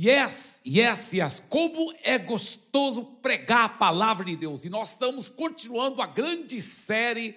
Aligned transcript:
Yes, 0.00 0.60
yes, 0.64 1.12
yes. 1.12 1.42
Como 1.48 1.92
é 2.04 2.16
gostoso 2.18 3.04
pregar 3.20 3.64
a 3.64 3.68
palavra 3.68 4.24
de 4.24 4.36
Deus. 4.36 4.64
E 4.64 4.70
nós 4.70 4.90
estamos 4.92 5.28
continuando 5.28 6.00
a 6.00 6.06
grande 6.06 6.62
série 6.62 7.34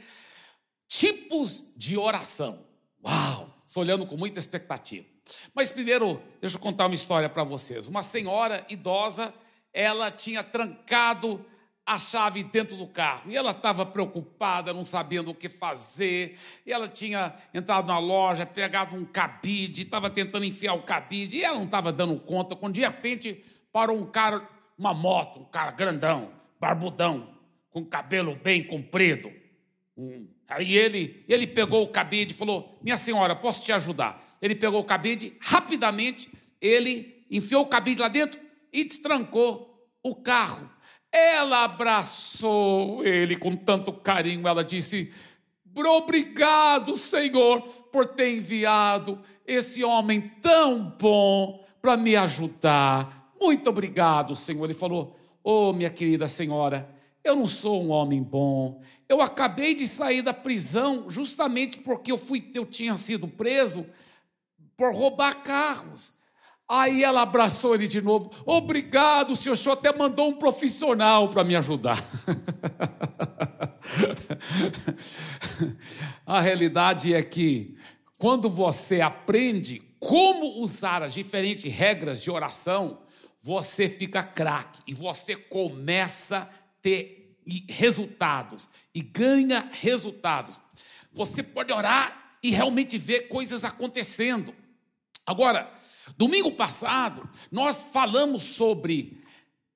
Tipos 0.87 1.63
de 1.75 1.97
Oração. 1.97 2.63
Uau! 3.03 3.51
Estou 3.65 3.81
olhando 3.81 4.05
com 4.05 4.15
muita 4.15 4.37
expectativa. 4.37 5.07
Mas 5.55 5.71
primeiro, 5.71 6.21
deixa 6.39 6.57
eu 6.57 6.61
contar 6.61 6.85
uma 6.85 6.93
história 6.93 7.27
para 7.27 7.43
vocês. 7.43 7.87
Uma 7.87 8.03
senhora 8.03 8.63
idosa, 8.69 9.33
ela 9.73 10.11
tinha 10.11 10.43
trancado 10.43 11.43
a 11.85 11.97
chave 11.97 12.43
dentro 12.43 12.75
do 12.75 12.87
carro. 12.87 13.29
E 13.29 13.35
ela 13.35 13.51
estava 13.51 13.85
preocupada, 13.85 14.73
não 14.73 14.83
sabendo 14.83 15.31
o 15.31 15.35
que 15.35 15.49
fazer. 15.49 16.37
E 16.65 16.71
ela 16.71 16.87
tinha 16.87 17.35
entrado 17.53 17.87
na 17.87 17.99
loja, 17.99 18.45
pegado 18.45 18.95
um 18.95 19.05
cabide, 19.05 19.81
estava 19.81 20.09
tentando 20.09 20.45
enfiar 20.45 20.73
o 20.73 20.83
cabide, 20.83 21.37
e 21.37 21.43
ela 21.43 21.57
não 21.57 21.65
estava 21.65 21.91
dando 21.91 22.17
conta. 22.19 22.55
Quando 22.55 22.75
de 22.75 22.81
repente 22.81 23.43
parou 23.71 23.97
um 23.97 24.05
cara, 24.05 24.47
uma 24.77 24.93
moto, 24.93 25.39
um 25.39 25.45
cara 25.45 25.71
grandão, 25.71 26.31
barbudão, 26.59 27.29
com 27.71 27.83
cabelo 27.85 28.35
bem 28.35 28.63
comprido. 28.63 29.31
Aí 30.47 30.75
ele, 30.75 31.23
ele 31.27 31.47
pegou 31.47 31.83
o 31.83 31.87
cabide 31.87 32.33
e 32.33 32.37
falou: 32.37 32.77
Minha 32.81 32.97
senhora, 32.97 33.35
posso 33.35 33.63
te 33.63 33.71
ajudar? 33.71 34.37
Ele 34.41 34.55
pegou 34.55 34.81
o 34.81 34.83
cabide, 34.83 35.37
rapidamente, 35.39 36.29
ele 36.59 37.25
enfiou 37.29 37.63
o 37.63 37.67
cabide 37.67 38.01
lá 38.01 38.07
dentro 38.07 38.39
e 38.73 38.83
destrancou 38.83 39.89
o 40.03 40.15
carro. 40.15 40.69
Ela 41.11 41.65
abraçou 41.65 43.05
ele 43.05 43.35
com 43.35 43.55
tanto 43.55 43.91
carinho, 43.91 44.47
ela 44.47 44.63
disse: 44.63 45.11
Obrigado, 45.75 46.95
Senhor, 46.95 47.61
por 47.91 48.05
ter 48.05 48.37
enviado 48.37 49.19
esse 49.45 49.83
homem 49.83 50.21
tão 50.41 50.95
bom 50.97 51.65
para 51.81 51.97
me 51.97 52.15
ajudar. 52.15 53.33
Muito 53.39 53.69
obrigado, 53.69 54.35
Senhor. 54.35 54.63
Ele 54.63 54.73
falou: 54.73 55.17
Oh, 55.43 55.73
minha 55.73 55.89
querida 55.89 56.27
senhora, 56.27 56.89
eu 57.23 57.35
não 57.35 57.47
sou 57.47 57.83
um 57.83 57.89
homem 57.89 58.21
bom. 58.21 58.81
Eu 59.09 59.21
acabei 59.21 59.75
de 59.75 59.87
sair 59.87 60.21
da 60.21 60.33
prisão 60.33 61.09
justamente 61.09 61.79
porque 61.79 62.11
eu 62.11 62.17
fui, 62.17 62.49
eu 62.53 62.65
tinha 62.65 62.95
sido 62.95 63.27
preso 63.27 63.85
por 64.77 64.93
roubar 64.93 65.43
carros. 65.43 66.13
Aí 66.73 67.03
ela 67.03 67.23
abraçou 67.23 67.75
ele 67.75 67.85
de 67.85 68.01
novo. 68.01 68.31
Obrigado, 68.45 69.35
senhor. 69.35 69.55
O 69.55 69.57
senhor 69.57 69.73
até 69.73 69.91
mandou 69.91 70.29
um 70.29 70.37
profissional 70.37 71.27
para 71.27 71.43
me 71.43 71.53
ajudar. 71.53 71.97
A 76.25 76.39
realidade 76.39 77.13
é 77.13 77.21
que 77.21 77.77
quando 78.17 78.49
você 78.49 79.01
aprende 79.01 79.81
como 79.99 80.61
usar 80.61 81.03
as 81.03 81.13
diferentes 81.13 81.69
regras 81.69 82.21
de 82.21 82.31
oração, 82.31 83.01
você 83.41 83.89
fica 83.89 84.23
craque 84.23 84.79
e 84.87 84.93
você 84.93 85.35
começa 85.35 86.37
a 86.37 86.47
ter 86.81 87.37
resultados 87.67 88.69
e 88.95 89.01
ganha 89.01 89.69
resultados. 89.73 90.57
Você 91.11 91.43
pode 91.43 91.73
orar 91.73 92.37
e 92.41 92.49
realmente 92.49 92.97
ver 92.97 93.27
coisas 93.27 93.65
acontecendo. 93.65 94.55
Agora, 95.25 95.80
Domingo 96.17 96.51
passado, 96.51 97.29
nós 97.51 97.83
falamos 97.91 98.41
sobre 98.41 99.21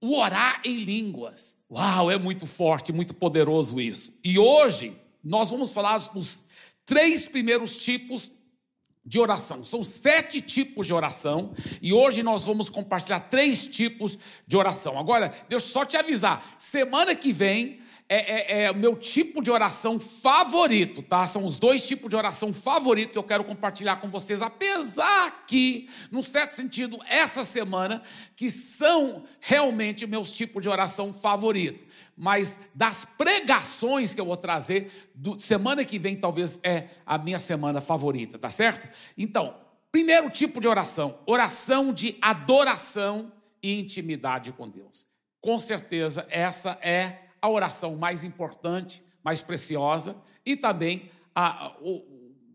o 0.01 0.17
orar 0.17 0.61
em 0.63 0.77
línguas. 0.77 1.63
Uau, 1.71 2.11
é 2.11 2.17
muito 2.17 2.45
forte, 2.45 2.93
muito 2.93 3.13
poderoso 3.13 3.79
isso. 3.79 4.19
E 4.23 4.37
hoje, 4.37 4.95
nós 5.23 5.49
vamos 5.49 5.71
falar 5.71 5.97
dos 5.97 6.43
três 6.85 7.27
primeiros 7.27 7.77
tipos 7.77 8.31
de 9.05 9.19
oração. 9.19 9.63
São 9.63 9.83
sete 9.83 10.41
tipos 10.41 10.87
de 10.87 10.93
oração 10.93 11.53
e 11.81 11.93
hoje 11.93 12.23
nós 12.23 12.45
vamos 12.45 12.69
compartilhar 12.69 13.19
três 13.19 13.67
tipos 13.67 14.17
de 14.47 14.57
oração. 14.57 14.97
Agora, 14.97 15.29
deixa 15.47 15.67
eu 15.67 15.71
só 15.71 15.85
te 15.85 15.95
avisar: 15.95 16.55
semana 16.57 17.15
que 17.15 17.31
vem 17.31 17.79
é, 18.07 18.17
é, 18.17 18.63
é, 18.63 18.71
o 18.71 18.75
meu 18.75 18.95
tipo 18.95 19.41
de 19.41 19.49
oração 19.49 19.99
favorito, 19.99 21.01
tá? 21.01 21.25
São 21.25 21.43
os 21.43 21.57
dois 21.57 21.87
tipos 21.87 22.07
de 22.07 22.15
oração 22.15 22.53
favorito 22.53 23.11
que 23.11 23.17
eu 23.17 23.23
quero 23.23 23.43
compartilhar 23.43 23.95
com 23.95 24.07
vocês, 24.07 24.43
apesar 24.43 25.45
que, 25.47 25.89
num 26.11 26.21
certo 26.21 26.53
sentido, 26.53 26.99
essa 27.07 27.43
semana, 27.43 28.03
que 28.35 28.49
são 28.51 29.23
realmente 29.41 30.05
meus 30.05 30.31
tipos 30.31 30.61
de 30.61 30.69
oração 30.69 31.11
favorito. 31.11 31.83
Mas 32.15 32.59
das 32.75 33.05
pregações 33.05 34.13
que 34.13 34.21
eu 34.21 34.25
vou 34.25 34.37
trazer, 34.37 35.09
do, 35.15 35.39
semana 35.39 35.83
que 35.83 35.97
vem 35.97 36.15
talvez 36.15 36.59
é 36.61 36.85
a 37.07 37.17
minha 37.17 37.39
semana 37.39 37.81
favorita, 37.81 38.37
tá 38.37 38.51
certo? 38.51 38.87
Então, 39.17 39.55
primeiro 39.91 40.29
tipo 40.29 40.61
de 40.61 40.67
oração, 40.67 41.17
oração 41.25 41.91
de 41.91 42.15
adoração 42.21 43.31
e 43.63 43.79
intimidade 43.79 44.51
com 44.51 44.69
Deus. 44.69 45.07
Com 45.41 45.57
certeza, 45.57 46.27
essa 46.29 46.77
é 46.83 47.24
a 47.45 47.49
oração 47.49 47.95
mais 47.95 48.23
importante, 48.23 49.03
mais 49.23 49.41
preciosa 49.41 50.19
e 50.45 50.57
também 50.57 51.09
a, 51.33 51.75
o 51.79 52.03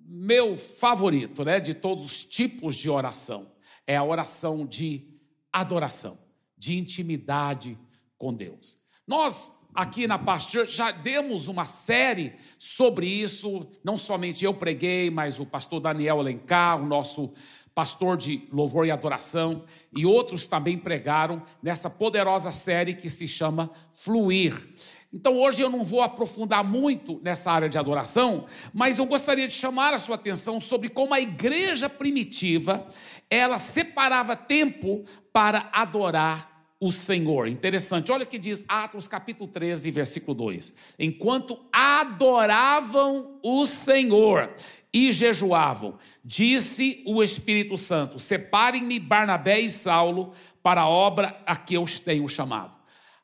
meu 0.05 0.57
favorito, 0.57 1.45
né, 1.45 1.61
de 1.61 1.75
todos 1.75 2.05
os 2.05 2.25
tipos 2.25 2.75
de 2.75 2.91
oração, 2.91 3.53
é 3.87 3.97
a 3.97 4.03
oração 4.03 4.67
de 4.67 5.09
adoração, 5.53 6.19
de 6.59 6.77
intimidade 6.77 7.79
com 8.19 8.35
Deus. 8.35 8.79
Nós 9.07 9.57
aqui 9.73 10.09
na 10.09 10.19
Pastor 10.19 10.67
já 10.67 10.91
demos 10.91 11.47
uma 11.47 11.65
série 11.65 12.35
sobre 12.59 13.07
isso, 13.07 13.71
não 13.85 13.97
somente 13.97 14.45
eu 14.45 14.53
preguei, 14.53 15.09
mas 15.09 15.39
o 15.39 15.47
pastor 15.47 15.81
Daniel 15.81 16.19
Alencar, 16.19 16.83
o 16.83 16.87
nosso 16.87 17.33
pastor 17.81 18.15
de 18.15 18.47
louvor 18.53 18.87
e 18.87 18.91
adoração, 18.91 19.65
e 19.97 20.05
outros 20.05 20.47
também 20.47 20.77
pregaram 20.77 21.43
nessa 21.63 21.89
poderosa 21.89 22.53
série 22.53 22.93
que 22.93 23.09
se 23.09 23.27
chama 23.27 23.71
Fluir. 23.91 24.69
Então 25.11 25.41
hoje 25.41 25.63
eu 25.63 25.71
não 25.71 25.83
vou 25.83 26.03
aprofundar 26.03 26.63
muito 26.63 27.19
nessa 27.23 27.51
área 27.51 27.71
de 27.71 27.79
adoração, 27.79 28.45
mas 28.75 28.99
eu 28.99 29.07
gostaria 29.07 29.49
de 29.49 29.55
chamar 29.55 29.95
a 29.95 29.99
sua 29.99 30.17
atenção 30.17 30.61
sobre 30.61 30.91
como 30.91 31.15
a 31.15 31.21
igreja 31.23 31.89
primitiva, 31.89 32.87
ela 33.31 33.57
separava 33.57 34.37
tempo 34.37 35.07
para 35.33 35.71
adorar 35.73 36.51
o 36.79 36.93
Senhor. 36.93 37.49
Interessante, 37.49 38.13
olha 38.13 38.25
o 38.25 38.27
que 38.27 38.39
diz 38.39 38.63
Atos 38.69 39.09
capítulo 39.09 39.49
13, 39.49 39.91
versículo 39.91 40.35
2. 40.35 40.95
Enquanto 40.99 41.59
adoravam 41.73 43.39
o 43.43 43.65
Senhor 43.65 44.51
e 44.93 45.13
jejuavam, 45.13 45.99
disse 46.25 47.03
o 47.07 47.23
Espírito 47.23 47.77
Santo: 47.77 48.19
Separem-me 48.19 48.99
Barnabé 48.99 49.61
e 49.61 49.71
Saulo 49.71 50.33
para 50.63 50.83
a 50.83 50.89
obra 50.89 51.41
a 51.47 51.57
que 51.57 51.75
eu 51.75 51.83
os 51.83 52.01
tenho 52.01 52.29
chamado. 52.29 52.75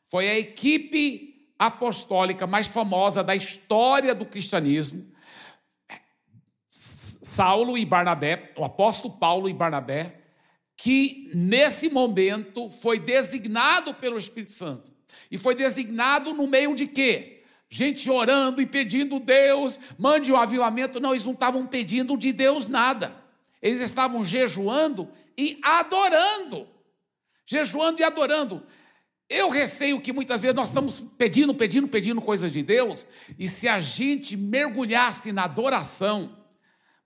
Foi 0.04 0.28
a 0.28 0.38
equipe 0.38 1.46
apostólica 1.58 2.46
mais 2.46 2.66
famosa 2.66 3.24
da 3.24 3.34
história 3.34 4.14
do 4.14 4.24
cristianismo. 4.24 5.04
Saulo 6.68 7.76
e 7.76 7.84
Barnabé, 7.84 8.52
o 8.56 8.64
apóstolo 8.64 9.14
Paulo 9.18 9.48
e 9.48 9.52
Barnabé, 9.52 10.20
que 10.76 11.30
nesse 11.34 11.88
momento 11.88 12.70
foi 12.70 12.98
designado 12.98 13.94
pelo 13.94 14.16
Espírito 14.16 14.52
Santo. 14.52 14.92
E 15.30 15.36
foi 15.36 15.54
designado 15.54 16.32
no 16.32 16.46
meio 16.46 16.74
de 16.74 16.86
quê? 16.86 17.35
Gente 17.68 18.10
orando 18.10 18.60
e 18.60 18.66
pedindo 18.66 19.18
Deus, 19.18 19.78
mande 19.98 20.32
um 20.32 20.36
avivamento. 20.36 21.00
Não, 21.00 21.10
eles 21.10 21.24
não 21.24 21.32
estavam 21.32 21.66
pedindo 21.66 22.16
de 22.16 22.32
Deus 22.32 22.66
nada. 22.66 23.14
Eles 23.60 23.80
estavam 23.80 24.24
jejuando 24.24 25.08
e 25.36 25.58
adorando. 25.62 26.68
Jejuando 27.44 28.00
e 28.00 28.04
adorando. 28.04 28.62
Eu 29.28 29.48
receio 29.48 30.00
que 30.00 30.12
muitas 30.12 30.40
vezes 30.40 30.54
nós 30.54 30.68
estamos 30.68 31.00
pedindo, 31.00 31.52
pedindo, 31.52 31.88
pedindo 31.88 32.20
coisas 32.20 32.52
de 32.52 32.62
Deus, 32.62 33.04
e 33.36 33.48
se 33.48 33.66
a 33.66 33.80
gente 33.80 34.36
mergulhasse 34.36 35.32
na 35.32 35.44
adoração, 35.44 36.36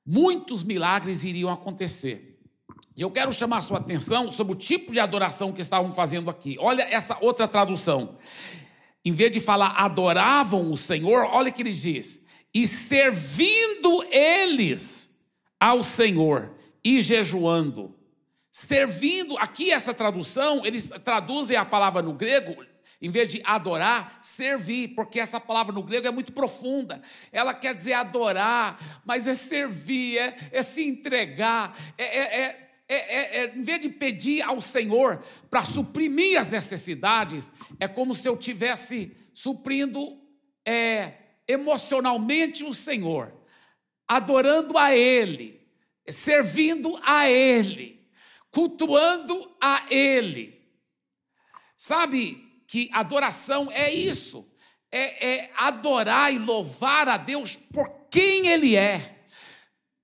muitos 0.04 0.62
milagres 0.62 1.25
iriam 1.25 1.50
acontecer. 1.50 2.38
E 2.94 3.00
eu 3.00 3.10
quero 3.10 3.32
chamar 3.32 3.59
a 3.59 3.62
sua 3.62 3.78
atenção 3.78 4.31
sobre 4.31 4.53
o 4.53 4.56
tipo 4.56 4.93
de 4.93 5.00
adoração 5.00 5.50
que 5.50 5.62
estavam 5.62 5.90
fazendo 5.90 6.29
aqui. 6.29 6.56
Olha 6.61 6.82
essa 6.82 7.17
outra 7.23 7.49
tradução 7.49 8.19
em 9.05 9.12
vez 9.12 9.32
de 9.32 9.41
falar 9.41 9.75
adoravam 9.76 10.70
o 10.70 10.76
Senhor, 10.76 11.25
olha 11.25 11.50
o 11.50 11.52
que 11.52 11.62
ele 11.62 11.73
diz: 11.73 12.26
e 12.52 12.67
servindo 12.67 14.05
eles 14.11 15.17
ao 15.58 15.82
Senhor 15.82 16.55
e 16.85 17.00
jejuando. 17.00 17.97
Servindo, 18.50 19.38
aqui 19.38 19.70
essa 19.70 19.94
tradução, 19.94 20.67
eles 20.67 20.91
traduzem 21.05 21.56
a 21.56 21.64
palavra 21.64 22.02
no 22.02 22.12
grego, 22.12 22.56
em 23.00 23.08
vez 23.08 23.32
de 23.32 23.41
adorar, 23.44 24.19
servir, 24.20 24.88
porque 24.88 25.20
essa 25.20 25.38
palavra 25.38 25.73
no 25.73 25.82
grego 25.82 26.08
é 26.08 26.11
muito 26.11 26.32
profunda. 26.32 27.00
Ela 27.32 27.55
quer 27.55 27.75
dizer 27.75 27.93
adorar, 27.93 29.02
mas 29.05 29.26
é 29.26 29.35
servir, 29.35 30.19
é, 30.19 30.37
é 30.52 30.62
se 30.62 30.85
entregar, 30.85 31.79
é, 31.97 32.05
é, 32.05 32.41
é 32.41 32.69
é, 32.92 32.96
é, 32.96 33.44
é, 33.44 33.56
em 33.56 33.62
vez 33.62 33.81
de 33.81 33.88
pedir 33.88 34.42
ao 34.42 34.60
Senhor 34.60 35.22
para 35.48 35.60
suprimir 35.60 36.40
as 36.40 36.48
necessidades, 36.48 37.48
é 37.78 37.87
como 37.87 38.12
se 38.12 38.28
eu 38.28 38.37
tivesse 38.37 39.16
suprindo 39.32 40.20
é, 40.66 41.12
emocionalmente 41.46 42.64
o 42.64 42.75
Senhor, 42.75 43.32
adorando 44.08 44.76
a 44.76 44.92
Ele, 44.92 45.64
servindo 46.08 46.98
a 47.04 47.31
Ele, 47.31 48.04
cultuando 48.50 49.56
a 49.60 49.87
Ele. 49.88 50.60
Sabe 51.76 52.64
que 52.66 52.90
adoração 52.92 53.70
é 53.70 53.94
isso, 53.94 54.52
é, 54.90 55.28
é 55.28 55.52
adorar 55.54 56.34
e 56.34 56.38
louvar 56.38 57.08
a 57.08 57.16
Deus 57.16 57.56
por 57.56 57.88
quem 58.10 58.48
Ele 58.48 58.75
é, 58.75 59.26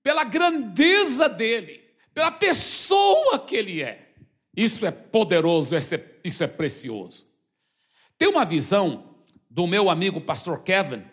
pela 0.01 0.23
grandeza 0.23 1.27
dele, 1.27 1.86
pela 2.17 2.31
pessoa 2.31 3.37
que 3.37 3.55
Ele 3.55 3.79
é. 3.79 4.09
Isso 4.55 4.83
é 4.87 4.89
poderoso, 4.89 5.75
isso 6.23 6.43
é 6.43 6.47
precioso. 6.47 7.27
Tem 8.17 8.27
uma 8.27 8.43
visão 8.43 9.17
do 9.47 9.67
meu 9.67 9.87
amigo 9.87 10.19
pastor 10.19 10.63
Kevin 10.63 11.03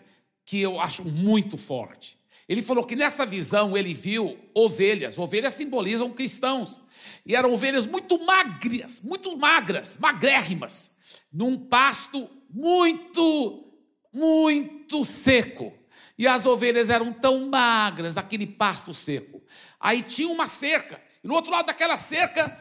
que 0.43 0.59
eu 0.59 0.79
acho 0.79 1.05
muito 1.05 1.59
forte. 1.59 2.17
Ele 2.49 2.63
falou 2.63 2.83
que 2.83 2.95
nessa 2.95 3.23
visão 3.23 3.77
ele 3.77 3.93
viu 3.93 4.35
ovelhas. 4.51 5.15
Ovelhas 5.19 5.53
simbolizam 5.53 6.09
cristãos. 6.09 6.81
E 7.23 7.35
eram 7.35 7.53
ovelhas 7.53 7.85
muito 7.85 8.17
magras, 8.25 8.99
muito 8.99 9.37
magras, 9.37 9.97
magrérrimas, 9.97 10.97
num 11.31 11.55
pasto 11.55 12.27
muito, 12.49 13.71
muito 14.11 15.05
seco. 15.05 15.71
E 16.17 16.27
as 16.27 16.45
ovelhas 16.45 16.89
eram 16.89 17.11
tão 17.11 17.49
magras 17.49 18.15
naquele 18.15 18.47
pasto 18.47 18.93
seco. 18.93 19.43
Aí 19.79 20.01
tinha 20.01 20.29
uma 20.29 20.47
cerca, 20.47 21.01
e 21.23 21.27
no 21.27 21.33
outro 21.33 21.51
lado 21.51 21.65
daquela 21.65 21.97
cerca 21.97 22.57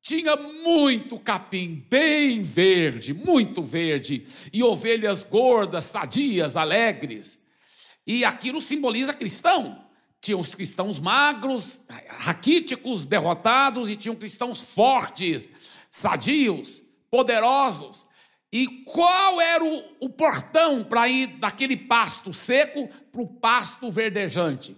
tinha 0.00 0.36
muito 0.36 1.18
capim, 1.18 1.84
bem 1.90 2.40
verde, 2.40 3.12
muito 3.12 3.62
verde, 3.62 4.24
e 4.52 4.62
ovelhas 4.62 5.22
gordas, 5.22 5.84
sadias, 5.84 6.56
alegres. 6.56 7.44
E 8.06 8.24
aquilo 8.24 8.60
simboliza 8.60 9.12
cristão. 9.12 9.84
Tinham 10.20 10.40
os 10.40 10.54
cristãos 10.54 10.98
magros, 10.98 11.82
raquíticos, 12.08 13.04
derrotados, 13.04 13.90
e 13.90 13.96
tinham 13.96 14.16
cristãos 14.16 14.72
fortes, 14.72 15.48
sadios, 15.90 16.80
poderosos. 17.10 18.06
E 18.52 18.66
qual 18.84 19.40
era 19.40 19.62
o, 19.62 19.82
o 20.00 20.08
portão 20.08 20.82
para 20.82 21.08
ir 21.08 21.38
daquele 21.38 21.76
pasto 21.76 22.32
seco 22.32 22.88
para 23.12 23.20
o 23.20 23.26
pasto 23.26 23.90
verdejante? 23.90 24.76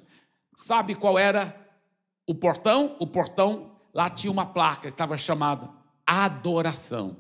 Sabe 0.56 0.94
qual 0.94 1.19
era 1.19 1.56
o 2.26 2.34
portão? 2.34 2.96
O 2.99 3.06
portão 3.06 3.76
lá 3.94 4.11
tinha 4.11 4.31
uma 4.31 4.46
placa 4.46 4.82
que 4.82 4.88
estava 4.88 5.17
chamada 5.17 5.70
adoração. 6.06 7.17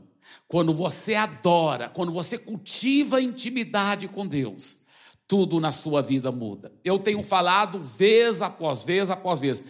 Quando 0.48 0.72
você 0.72 1.14
adora, 1.14 1.88
quando 1.88 2.12
você 2.12 2.36
cultiva 2.36 3.20
intimidade 3.20 4.08
com 4.08 4.26
Deus, 4.26 4.78
tudo 5.30 5.60
na 5.60 5.70
sua 5.70 6.02
vida 6.02 6.32
muda. 6.32 6.72
Eu 6.82 6.98
tenho 6.98 7.22
falado 7.22 7.78
vez 7.78 8.42
após 8.42 8.82
vez 8.82 9.10
após 9.10 9.38
vez 9.38 9.62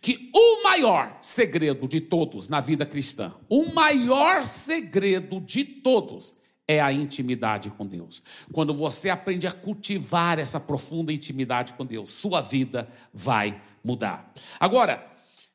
que 0.00 0.30
o 0.32 0.62
maior 0.62 1.18
segredo 1.20 1.88
de 1.88 2.00
todos 2.00 2.48
na 2.48 2.60
vida 2.60 2.86
cristã, 2.86 3.34
o 3.48 3.74
maior 3.74 4.46
segredo 4.46 5.40
de 5.40 5.64
todos 5.64 6.36
é 6.68 6.80
a 6.80 6.92
intimidade 6.92 7.68
com 7.70 7.84
Deus. 7.84 8.22
Quando 8.52 8.72
você 8.72 9.10
aprende 9.10 9.44
a 9.44 9.50
cultivar 9.50 10.38
essa 10.38 10.60
profunda 10.60 11.12
intimidade 11.12 11.72
com 11.72 11.84
Deus, 11.84 12.10
sua 12.10 12.40
vida 12.40 12.88
vai 13.12 13.60
mudar. 13.82 14.32
Agora, 14.60 15.04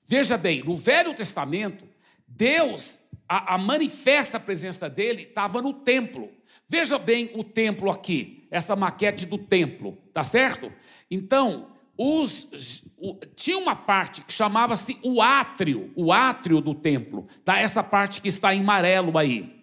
veja 0.05 0.35
bem, 0.35 0.61
no 0.61 0.75
Velho 0.75 1.15
Testamento, 1.15 1.85
Deus, 2.27 2.99
a, 3.29 3.55
a 3.55 3.57
manifesta 3.57 4.41
presença 4.41 4.89
dele 4.89 5.21
estava 5.21 5.61
no 5.61 5.71
templo. 5.71 6.29
Veja 6.67 6.99
bem 6.99 7.31
o 7.35 7.45
templo 7.45 7.89
aqui 7.89 8.42
essa 8.53 8.75
maquete 8.75 9.25
do 9.25 9.39
templo, 9.39 9.97
tá 10.13 10.23
certo? 10.23 10.71
Então, 11.09 11.69
os, 11.97 12.83
o, 12.99 13.15
tinha 13.35 13.57
uma 13.57 13.75
parte 13.75 14.21
que 14.21 14.31
chamava-se 14.31 14.99
o 15.01 15.23
átrio, 15.23 15.91
o 15.95 16.13
átrio 16.13 16.61
do 16.61 16.75
templo, 16.75 17.27
tá? 17.43 17.57
Essa 17.57 17.81
parte 17.83 18.21
que 18.21 18.27
está 18.27 18.53
em 18.53 18.61
amarelo 18.61 19.17
aí. 19.17 19.59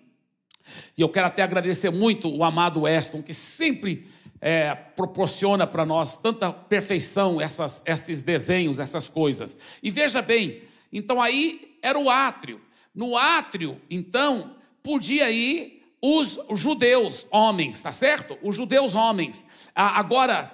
E 0.98 1.00
eu 1.00 1.08
quero 1.08 1.28
até 1.28 1.40
agradecer 1.42 1.90
muito 1.90 2.28
o 2.28 2.42
amado 2.42 2.80
Weston, 2.80 3.22
que 3.22 3.32
sempre 3.32 4.08
é, 4.40 4.74
proporciona 4.74 5.68
para 5.68 5.86
nós 5.86 6.16
tanta 6.16 6.52
perfeição 6.52 7.40
essas, 7.40 7.84
esses 7.86 8.22
desenhos, 8.22 8.80
essas 8.80 9.08
coisas. 9.08 9.56
E 9.80 9.88
veja 9.88 10.20
bem, 10.20 10.64
então 10.92 11.22
aí 11.22 11.78
era 11.80 11.96
o 11.96 12.10
átrio. 12.10 12.60
No 12.92 13.16
átrio, 13.16 13.80
então, 13.88 14.56
podia 14.82 15.30
ir 15.30 15.79
os 16.02 16.38
judeus 16.52 17.26
homens, 17.30 17.82
tá 17.82 17.92
certo? 17.92 18.38
Os 18.42 18.56
judeus 18.56 18.94
homens. 18.94 19.44
Agora, 19.74 20.50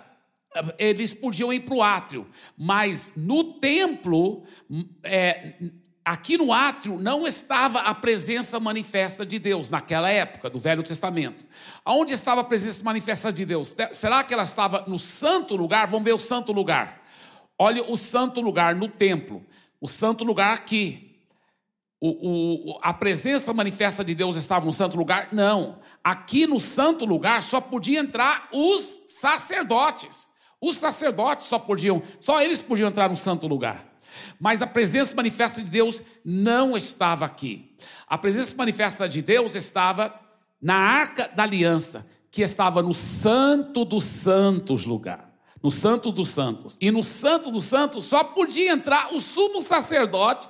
eles 0.78 1.12
podiam 1.14 1.52
ir 1.52 1.60
para 1.60 1.75
o 1.75 1.82
átrio, 1.82 2.26
mas 2.56 3.12
no 3.16 3.44
templo, 3.54 4.44
é, 5.02 5.54
aqui 6.04 6.37
no 6.38 6.52
átrio, 6.52 6.98
não 6.98 7.26
estava 7.26 7.81
a 7.81 7.94
presença 7.94 8.58
manifesta 8.58 9.26
de 9.26 9.38
Deus 9.38 9.70
naquela 9.70 10.10
época 10.10 10.48
do 10.48 10.58
Velho 10.58 10.82
Testamento. 10.82 11.44
Aonde 11.84 12.14
estava 12.14 12.40
a 12.40 12.44
presença 12.44 12.82
manifesta 12.82 13.32
de 13.32 13.44
Deus? 13.44 13.75
Será 13.92 14.25
que 14.25 14.32
ela 14.32 14.44
estava 14.44 14.84
no 14.87 14.99
santo 14.99 15.56
lugar? 15.56 15.87
Vamos 15.87 16.04
ver 16.04 16.14
o 16.14 16.19
santo 16.19 16.52
lugar. 16.52 17.02
Olha 17.58 17.84
o 17.90 17.96
santo 17.96 18.40
lugar 18.40 18.75
no 18.75 18.88
templo. 18.88 19.44
O 19.81 19.88
santo 19.88 20.25
lugar 20.25 20.54
aqui, 20.54 21.06
o, 22.00 22.75
o, 22.75 22.78
a 22.82 22.93
presença 22.93 23.52
manifesta 23.54 24.04
de 24.04 24.14
Deus 24.14 24.37
estava 24.37 24.66
no 24.66 24.72
santo 24.72 24.96
lugar? 24.96 25.28
Não. 25.32 25.78
Aqui 26.04 26.46
no 26.46 26.60
santo 26.60 27.04
lugar 27.04 27.43
só 27.43 27.60
podiam 27.60 28.04
entrar 28.04 28.48
os 28.52 29.00
sacerdotes. 29.06 30.28
Os 30.60 30.76
sacerdotes 30.76 31.46
só 31.46 31.58
podiam, 31.58 32.02
só 32.20 32.43
eles 32.43 32.60
podiam 32.60 32.88
entrar 32.88 33.08
no 33.08 33.16
santo 33.16 33.46
lugar. 33.46 33.84
Mas 34.38 34.62
a 34.62 34.66
presença 34.66 35.14
manifesta 35.14 35.62
de 35.62 35.70
Deus 35.70 36.02
não 36.25 36.76
estava 36.76 37.25
aqui. 37.25 37.75
A 38.06 38.19
presença 38.19 38.54
manifesta 38.56 39.08
de 39.08 39.22
Deus 39.22 39.54
estava 39.54 40.14
na 40.60 40.76
arca 40.76 41.31
da 41.34 41.42
aliança, 41.42 42.06
que 42.31 42.42
estava 42.42 42.82
no 42.82 42.94
santo 42.94 43.84
dos 43.84 44.04
santos 44.04 44.84
lugar 44.84 45.26
no 45.62 45.70
Santo 45.72 46.12
dos 46.12 46.28
Santos. 46.28 46.78
E 46.81 46.92
no 46.92 47.02
Santo 47.02 47.50
dos 47.50 47.64
Santos 47.64 48.04
só 48.04 48.22
podia 48.22 48.70
entrar 48.70 49.12
o 49.12 49.19
sumo 49.19 49.60
sacerdote 49.60 50.49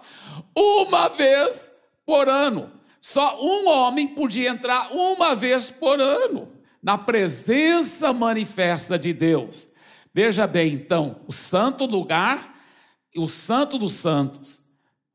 uma 0.56 1.08
vez 1.08 1.70
por 2.05 2.29
ano. 2.29 2.73
Só 3.00 3.38
um 3.41 3.69
homem 3.69 4.08
podia 4.08 4.49
entrar 4.49 4.93
uma 4.93 5.35
vez 5.35 5.70
por 5.70 6.00
ano 6.00 6.53
na 6.82 6.97
presença 6.97 8.12
manifesta 8.12 8.99
de 8.99 9.12
Deus. 9.12 9.69
Veja 10.14 10.47
bem, 10.47 10.73
então, 10.73 11.20
o 11.26 11.32
santo 11.32 11.85
lugar 11.85 12.58
e 13.14 13.20
o 13.20 13.29
santo 13.29 13.79
dos 13.79 13.93
santos. 13.93 14.62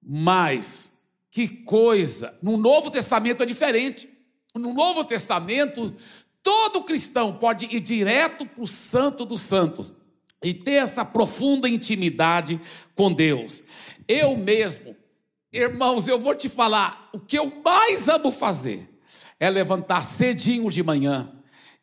Mas 0.02 0.94
que 1.32 1.48
coisa! 1.48 2.38
No 2.42 2.58
Novo 2.58 2.92
Testamento 2.92 3.44
é 3.44 3.46
diferente. 3.46 4.10
No 4.54 4.74
Novo 4.74 5.04
Testamento, 5.04 5.96
Todo 6.44 6.84
cristão 6.84 7.34
pode 7.34 7.66
ir 7.66 7.80
direto 7.80 8.46
para 8.46 8.64
o 8.64 8.68
Santo 8.68 9.26
dos 9.26 9.42
Santos 9.42 9.94
e 10.44 10.54
ter 10.54 10.74
essa 10.74 11.06
profunda 11.06 11.70
intimidade 11.70 12.60
com 12.96 13.14
Deus. 13.14 13.64
Eu 14.08 14.36
mesmo, 14.36 14.96
irmãos, 15.52 16.08
eu 16.08 16.18
vou 16.18 16.34
te 16.34 16.48
falar, 16.48 17.10
o 17.14 17.20
que 17.20 17.38
eu 17.38 17.62
mais 17.64 18.08
amo 18.08 18.32
fazer 18.32 18.90
é 19.40 19.50
levantar 19.50 20.02
cedinho 20.02 20.70
de 20.70 20.82
manhã 20.82 21.34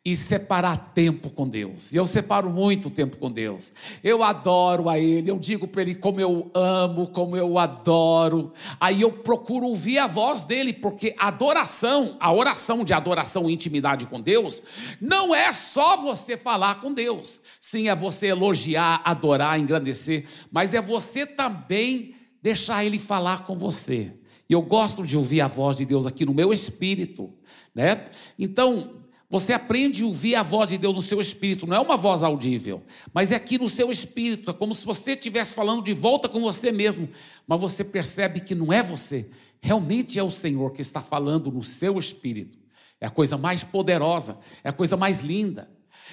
e 0.03 0.15
separar 0.15 0.91
tempo 0.93 1.29
com 1.29 1.47
Deus. 1.47 1.91
E 1.91 1.97
eu 1.97 2.05
separo 2.05 2.49
muito 2.49 2.89
tempo 2.89 3.17
com 3.17 3.29
Deus. 3.29 3.73
Eu 4.01 4.23
adoro 4.23 4.89
a 4.89 4.97
Ele, 4.97 5.29
eu 5.29 5.37
digo 5.37 5.67
para 5.67 5.81
Ele 5.81 5.93
como 5.93 6.21
eu 6.21 6.49
amo, 6.55 7.07
como 7.07 7.35
eu 7.35 7.59
adoro. 7.59 8.53
Aí 8.79 9.01
eu 9.01 9.11
procuro 9.11 9.67
ouvir 9.67 9.99
a 9.99 10.07
voz 10.07 10.45
dele, 10.45 10.71
porque 10.71 11.13
adoração, 11.19 12.15
a 12.19 12.31
oração 12.31 12.83
de 12.85 12.93
adoração 12.93 13.49
e 13.49 13.53
intimidade 13.53 14.05
com 14.05 14.21
Deus, 14.21 14.63
não 15.01 15.35
é 15.35 15.51
só 15.51 15.97
você 15.97 16.37
falar 16.37 16.79
com 16.79 16.93
Deus. 16.93 17.41
Sim, 17.59 17.89
é 17.89 17.93
você 17.93 18.27
elogiar, 18.27 19.01
adorar, 19.03 19.59
engrandecer, 19.59 20.25
mas 20.49 20.73
é 20.73 20.81
você 20.81 21.25
também 21.25 22.15
deixar 22.41 22.83
Ele 22.83 22.99
falar 22.99 23.45
com 23.45 23.57
você. 23.57 24.13
E 24.49 24.53
eu 24.53 24.61
gosto 24.61 25.05
de 25.05 25.15
ouvir 25.15 25.41
a 25.41 25.47
voz 25.47 25.75
de 25.75 25.85
Deus 25.85 26.05
aqui 26.05 26.25
no 26.25 26.33
meu 26.33 26.51
espírito, 26.51 27.33
né? 27.73 28.05
Então, 28.37 28.99
você 29.29 29.53
aprende 29.53 30.01
a 30.01 30.07
ouvir 30.07 30.33
a 30.33 30.41
voz 30.41 30.69
de 30.69 30.77
Deus 30.77 30.95
no 30.95 31.01
seu 31.03 31.21
espírito, 31.21 31.67
não 31.67 31.77
é 31.77 31.79
uma 31.79 31.95
voz 31.95 32.23
audível, 32.23 32.81
mas 33.13 33.31
é 33.31 33.35
aqui 33.35 33.59
no 33.59 33.69
seu 33.69 33.91
espírito, 33.91 34.49
é 34.49 34.53
como 34.53 34.73
se 34.73 34.83
você 34.83 35.11
estivesse 35.11 35.53
falando 35.53 35.83
de 35.83 35.93
volta 35.93 36.27
com 36.27 36.41
você 36.41 36.71
mesmo, 36.71 37.07
mas 37.45 37.61
você 37.61 37.83
percebe 37.83 38.39
que 38.39 38.55
não 38.55 38.73
é 38.73 38.81
você, 38.81 39.29
realmente 39.61 40.17
é 40.17 40.23
o 40.23 40.31
Senhor 40.31 40.71
que 40.71 40.81
está 40.81 40.99
falando 40.99 41.51
no 41.51 41.61
seu 41.61 41.99
espírito. 41.99 42.57
É 42.99 43.05
a 43.05 43.09
coisa 43.09 43.37
mais 43.37 43.63
poderosa, 43.63 44.39
é 44.63 44.69
a 44.69 44.73
coisa 44.73 44.97
mais 44.97 45.21
linda. 45.21 45.69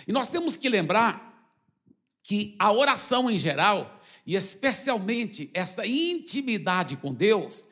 E 0.07 0.13
nós 0.13 0.29
temos 0.29 0.57
que 0.57 0.69
lembrar 0.69 1.51
que 2.23 2.55
a 2.59 2.71
oração 2.71 3.31
em 3.31 3.39
geral, 3.39 3.96
e 4.27 4.35
especialmente 4.35 5.51
essa 5.55 5.87
intimidade 5.87 6.97
com 6.97 7.15
Deus, 7.15 7.65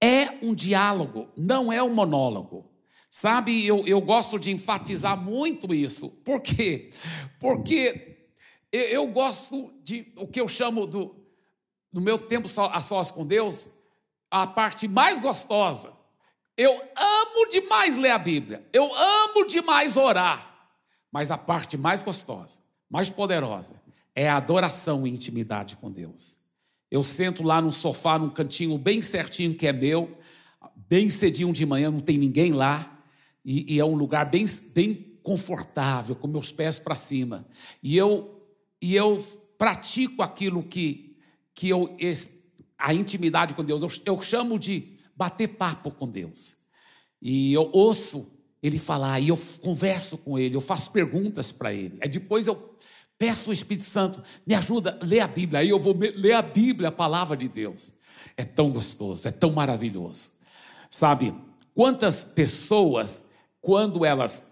é 0.00 0.38
um 0.42 0.54
diálogo, 0.54 1.28
não 1.36 1.72
é 1.72 1.82
um 1.82 1.94
monólogo. 1.94 2.70
Sabe, 3.08 3.64
eu, 3.66 3.86
eu 3.86 4.00
gosto 4.00 4.38
de 4.38 4.50
enfatizar 4.50 5.16
muito 5.18 5.72
isso. 5.74 6.10
Por 6.22 6.42
quê? 6.42 6.90
Porque 7.40 8.28
eu, 8.70 8.82
eu 8.82 9.06
gosto 9.06 9.72
de 9.82 10.12
o 10.16 10.26
que 10.26 10.40
eu 10.40 10.46
chamo 10.46 10.86
do, 10.86 11.16
no 11.90 12.00
meu 12.00 12.18
tempo 12.18 12.46
a 12.70 12.80
sós 12.80 13.10
com 13.10 13.26
Deus, 13.26 13.70
a 14.30 14.46
parte 14.46 14.86
mais 14.86 15.18
gostosa. 15.18 15.96
Eu 16.54 16.72
amo 16.94 17.48
demais 17.48 17.96
ler 17.96 18.10
a 18.10 18.18
Bíblia. 18.18 18.68
Eu 18.72 18.94
amo 18.94 19.46
demais 19.46 19.96
orar. 19.96 20.54
Mas 21.10 21.30
a 21.30 21.38
parte 21.38 21.78
mais 21.78 22.02
gostosa, 22.02 22.58
mais 22.90 23.08
poderosa, 23.08 23.80
é 24.16 24.26
a 24.26 24.38
adoração 24.38 25.06
e 25.06 25.10
intimidade 25.10 25.76
com 25.76 25.92
Deus. 25.92 26.38
Eu 26.90 27.04
sento 27.04 27.42
lá 27.42 27.60
no 27.60 27.70
sofá, 27.70 28.18
num 28.18 28.30
cantinho 28.30 28.78
bem 28.78 29.02
certinho 29.02 29.54
que 29.54 29.66
é 29.66 29.72
meu, 29.74 30.16
bem 30.88 31.10
cedinho 31.10 31.52
de 31.52 31.66
manhã, 31.66 31.90
não 31.90 32.00
tem 32.00 32.16
ninguém 32.16 32.52
lá, 32.52 32.98
e, 33.44 33.74
e 33.74 33.78
é 33.78 33.84
um 33.84 33.94
lugar 33.94 34.30
bem, 34.30 34.46
bem 34.74 34.94
confortável, 35.22 36.16
com 36.16 36.26
meus 36.26 36.50
pés 36.50 36.78
para 36.78 36.94
cima. 36.94 37.46
E 37.82 37.94
eu, 37.96 38.42
e 38.80 38.96
eu 38.96 39.22
pratico 39.58 40.22
aquilo 40.22 40.62
que, 40.62 41.16
que 41.54 41.68
eu, 41.68 41.94
a 42.78 42.94
intimidade 42.94 43.54
com 43.54 43.62
Deus, 43.62 43.82
eu, 43.82 44.14
eu 44.14 44.22
chamo 44.22 44.58
de 44.58 44.96
bater 45.14 45.48
papo 45.48 45.90
com 45.90 46.08
Deus. 46.08 46.56
E 47.20 47.52
eu 47.52 47.68
ouço 47.72 48.26
ele 48.62 48.78
falar, 48.78 49.20
e 49.20 49.28
eu 49.28 49.38
converso 49.60 50.16
com 50.16 50.38
ele, 50.38 50.56
eu 50.56 50.60
faço 50.60 50.90
perguntas 50.90 51.52
para 51.52 51.74
ele. 51.74 51.98
Aí 52.00 52.08
depois 52.08 52.46
eu 52.46 52.76
Peço 53.18 53.48
ao 53.48 53.52
Espírito 53.52 53.84
Santo, 53.84 54.22
me 54.46 54.54
ajuda, 54.54 54.98
lê 55.02 55.20
a 55.20 55.26
Bíblia. 55.26 55.60
Aí 55.60 55.70
eu 55.70 55.78
vou 55.78 55.96
ler 55.96 56.34
a 56.34 56.42
Bíblia, 56.42 56.90
a 56.90 56.92
palavra 56.92 57.36
de 57.36 57.48
Deus. 57.48 57.94
É 58.36 58.44
tão 58.44 58.70
gostoso, 58.70 59.26
é 59.26 59.30
tão 59.30 59.52
maravilhoso. 59.52 60.32
Sabe, 60.90 61.34
quantas 61.74 62.22
pessoas, 62.22 63.24
quando 63.60 64.04
elas, 64.04 64.46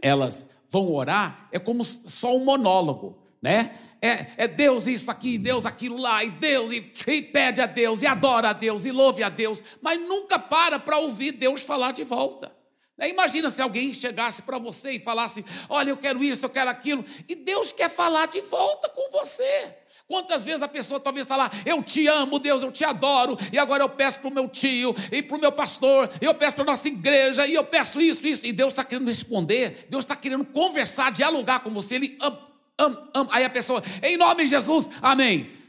elas 0.00 0.48
vão 0.68 0.90
orar, 0.90 1.48
é 1.52 1.58
como 1.58 1.84
só 1.84 2.34
um 2.34 2.44
monólogo, 2.44 3.18
né? 3.40 3.78
É, 4.00 4.26
é 4.36 4.48
Deus 4.48 4.86
isso 4.86 5.10
aqui, 5.10 5.38
Deus 5.38 5.64
aquilo 5.64 5.96
lá, 5.96 6.24
e 6.24 6.30
Deus, 6.30 6.72
e, 6.72 6.92
e 7.06 7.22
pede 7.22 7.60
a 7.60 7.66
Deus, 7.66 8.02
e 8.02 8.06
adora 8.06 8.50
a 8.50 8.52
Deus, 8.52 8.84
e 8.84 8.90
louve 8.90 9.22
a 9.22 9.28
Deus, 9.28 9.62
mas 9.80 10.00
nunca 10.00 10.38
para 10.38 10.78
para 10.78 10.98
ouvir 10.98 11.32
Deus 11.32 11.62
falar 11.62 11.92
de 11.92 12.02
volta. 12.02 12.52
Né? 13.02 13.10
Imagina 13.10 13.50
se 13.50 13.60
alguém 13.60 13.92
chegasse 13.92 14.40
para 14.42 14.58
você 14.58 14.92
e 14.92 15.00
falasse: 15.00 15.44
Olha, 15.68 15.90
eu 15.90 15.96
quero 15.96 16.22
isso, 16.22 16.46
eu 16.46 16.50
quero 16.50 16.70
aquilo, 16.70 17.04
e 17.28 17.34
Deus 17.34 17.72
quer 17.72 17.90
falar 17.90 18.26
de 18.26 18.40
volta 18.40 18.88
com 18.88 19.10
você. 19.10 19.74
Quantas 20.06 20.44
vezes 20.44 20.62
a 20.62 20.68
pessoa 20.68 21.00
talvez 21.00 21.24
está 21.24 21.36
lá, 21.36 21.50
eu 21.64 21.82
te 21.82 22.06
amo, 22.06 22.38
Deus, 22.38 22.62
eu 22.62 22.70
te 22.70 22.84
adoro, 22.84 23.36
e 23.52 23.58
agora 23.58 23.82
eu 23.82 23.88
peço 23.88 24.20
para 24.20 24.28
o 24.28 24.34
meu 24.34 24.46
tio, 24.46 24.94
e 25.10 25.22
para 25.22 25.36
o 25.36 25.40
meu 25.40 25.50
pastor, 25.50 26.08
e 26.20 26.24
eu 26.24 26.34
peço 26.34 26.56
para 26.56 26.64
a 26.64 26.66
nossa 26.66 26.86
igreja, 26.86 27.46
e 27.46 27.54
eu 27.54 27.64
peço 27.64 28.00
isso, 28.00 28.26
isso, 28.26 28.46
e 28.46 28.52
Deus 28.52 28.72
está 28.72 28.84
querendo 28.84 29.06
responder, 29.06 29.86
Deus 29.88 30.04
está 30.04 30.14
querendo 30.14 30.44
conversar, 30.44 31.10
dialogar 31.10 31.60
com 31.60 31.70
você, 31.70 31.94
Ele 31.94 32.18
ama, 32.20 32.48
ama, 32.78 33.10
ama. 33.14 33.30
Aí 33.32 33.44
a 33.44 33.50
pessoa, 33.50 33.82
em 34.02 34.16
nome 34.16 34.44
de 34.44 34.50
Jesus, 34.50 34.88
amém. 35.00 35.61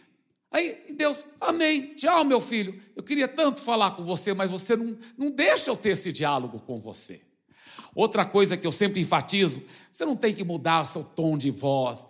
Aí 0.54 0.94
Deus, 0.96 1.26
amém, 1.42 1.96
tchau, 1.96 2.24
meu 2.24 2.40
filho. 2.40 2.80
Eu 2.96 3.02
queria 3.02 3.28
tanto 3.28 3.60
falar 3.60 3.92
com 3.92 4.06
você, 4.06 4.36
mas 4.36 4.52
você 4.52 4.76
não, 4.76 4.96
não 5.18 5.32
deixa 5.32 5.72
eu 5.72 5.76
ter 5.76 5.90
esse 5.90 6.12
diálogo 6.12 6.60
com 6.60 6.78
você. 6.78 7.22
Outra 7.96 8.24
coisa 8.24 8.56
que 8.56 8.68
eu 8.68 8.72
sempre 8.72 9.02
enfatizo: 9.02 9.64
você 9.92 10.06
não 10.06 10.16
tem 10.16 10.32
que 10.32 10.44
mudar 10.44 10.86
seu 10.86 11.04
tom 11.04 11.40
de 11.40 11.50
voz. 11.50 12.06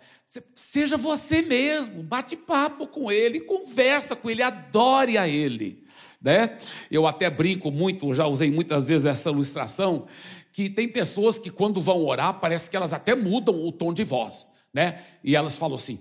Seja 0.52 0.98
você 0.98 1.40
mesmo, 1.40 2.02
bate 2.02 2.36
papo 2.36 2.86
com 2.86 3.10
ele, 3.10 3.40
conversa 3.40 4.14
com 4.14 4.28
ele, 4.28 4.42
adore 4.42 5.16
a 5.16 5.26
ele. 5.26 5.82
Né? 6.20 6.56
Eu 6.90 7.06
até 7.06 7.30
brinco 7.30 7.70
muito, 7.70 8.12
já 8.12 8.26
usei 8.26 8.50
muitas 8.50 8.84
vezes 8.84 9.06
essa 9.06 9.30
ilustração, 9.30 10.06
que 10.52 10.68
tem 10.68 10.88
pessoas 10.88 11.38
que 11.38 11.50
quando 11.50 11.80
vão 11.80 12.04
orar, 12.04 12.40
parece 12.40 12.70
que 12.70 12.76
elas 12.76 12.92
até 12.92 13.14
mudam 13.14 13.54
o 13.66 13.72
tom 13.72 13.92
de 13.92 14.04
voz. 14.04 14.48
Né? 14.72 15.02
E 15.22 15.34
elas 15.34 15.56
falam 15.56 15.76
assim: 15.76 15.98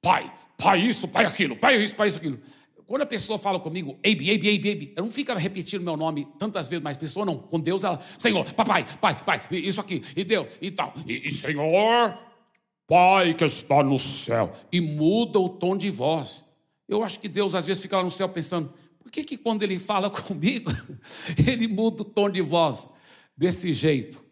Pai, 0.00 0.32
pai 0.56 0.80
isso, 0.80 1.08
pai 1.08 1.24
aquilo, 1.24 1.56
pai 1.56 1.82
isso, 1.82 1.94
pai 1.94 2.08
isso, 2.08 2.18
aquilo. 2.18 2.38
Quando 2.86 3.02
a 3.02 3.06
pessoa 3.06 3.38
fala 3.38 3.58
comigo, 3.58 3.98
Abe, 4.04 4.30
Abe, 4.30 4.56
Abe, 4.56 4.70
Abe, 4.70 4.92
eu 4.96 5.04
não 5.04 5.10
fico 5.10 5.32
repetindo 5.34 5.82
meu 5.82 5.96
nome 5.96 6.28
tantas 6.38 6.68
vezes, 6.68 6.82
mas 6.82 6.96
pessoa 6.96 7.24
não. 7.24 7.38
Com 7.38 7.58
Deus, 7.58 7.82
ela, 7.82 7.98
Senhor, 8.18 8.44
papai, 8.52 8.84
pai, 9.00 9.24
pai, 9.24 9.40
isso 9.50 9.80
aqui, 9.80 10.02
e 10.14 10.22
Deus, 10.22 10.48
e 10.60 10.70
tal. 10.70 10.92
E, 11.06 11.28
e 11.28 11.32
Senhor, 11.32 12.18
Pai 12.86 13.32
que 13.32 13.44
está 13.44 13.82
no 13.82 13.98
céu. 13.98 14.54
E 14.70 14.80
muda 14.80 15.38
o 15.38 15.48
tom 15.48 15.76
de 15.76 15.90
voz. 15.90 16.44
Eu 16.86 17.02
acho 17.02 17.18
que 17.18 17.28
Deus 17.28 17.54
às 17.54 17.66
vezes 17.66 17.82
fica 17.82 17.96
lá 17.96 18.02
no 18.02 18.10
céu 18.10 18.28
pensando, 18.28 18.72
por 18.98 19.10
que, 19.10 19.24
que 19.24 19.38
quando 19.38 19.62
ele 19.62 19.78
fala 19.78 20.10
comigo, 20.10 20.70
ele 21.46 21.66
muda 21.66 22.02
o 22.02 22.04
tom 22.04 22.28
de 22.28 22.42
voz 22.42 22.88
desse 23.36 23.72
jeito? 23.72 24.22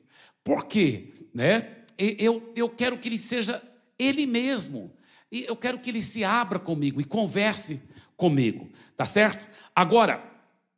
Por 0.44 0.66
quê? 0.66 1.08
Né? 1.32 1.76
Eu, 1.96 2.52
eu 2.54 2.68
quero 2.68 2.98
que 2.98 3.08
ele 3.08 3.18
seja 3.18 3.62
ele 3.98 4.26
mesmo. 4.26 4.92
E 5.32 5.46
eu 5.48 5.56
quero 5.56 5.78
que 5.78 5.88
ele 5.88 6.02
se 6.02 6.22
abra 6.22 6.58
comigo 6.58 7.00
e 7.00 7.04
converse 7.04 7.80
comigo, 8.18 8.68
tá 8.94 9.06
certo? 9.06 9.48
Agora, 9.74 10.22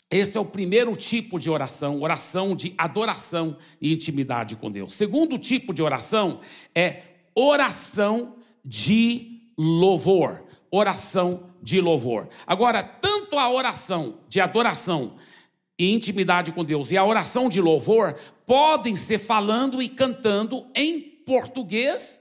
esse 0.08 0.38
é 0.38 0.40
o 0.40 0.44
primeiro 0.44 0.94
tipo 0.94 1.40
de 1.40 1.50
oração, 1.50 2.00
oração 2.00 2.54
de 2.54 2.72
adoração 2.78 3.56
e 3.80 3.92
intimidade 3.92 4.54
com 4.54 4.70
Deus. 4.70 4.94
Segundo 4.94 5.36
tipo 5.36 5.74
de 5.74 5.82
oração 5.82 6.38
é 6.72 7.02
oração 7.34 8.36
de 8.64 9.50
louvor. 9.58 10.44
Oração 10.70 11.50
de 11.60 11.80
louvor. 11.80 12.28
Agora, 12.46 12.82
tanto 12.82 13.36
a 13.38 13.50
oração 13.50 14.20
de 14.28 14.40
adoração 14.40 15.16
e 15.76 15.92
intimidade 15.92 16.52
com 16.52 16.64
Deus 16.64 16.92
e 16.92 16.96
a 16.96 17.04
oração 17.04 17.48
de 17.48 17.60
louvor 17.60 18.16
podem 18.46 18.94
ser 18.94 19.18
falando 19.18 19.82
e 19.82 19.88
cantando 19.88 20.66
em 20.76 21.00
português 21.00 22.20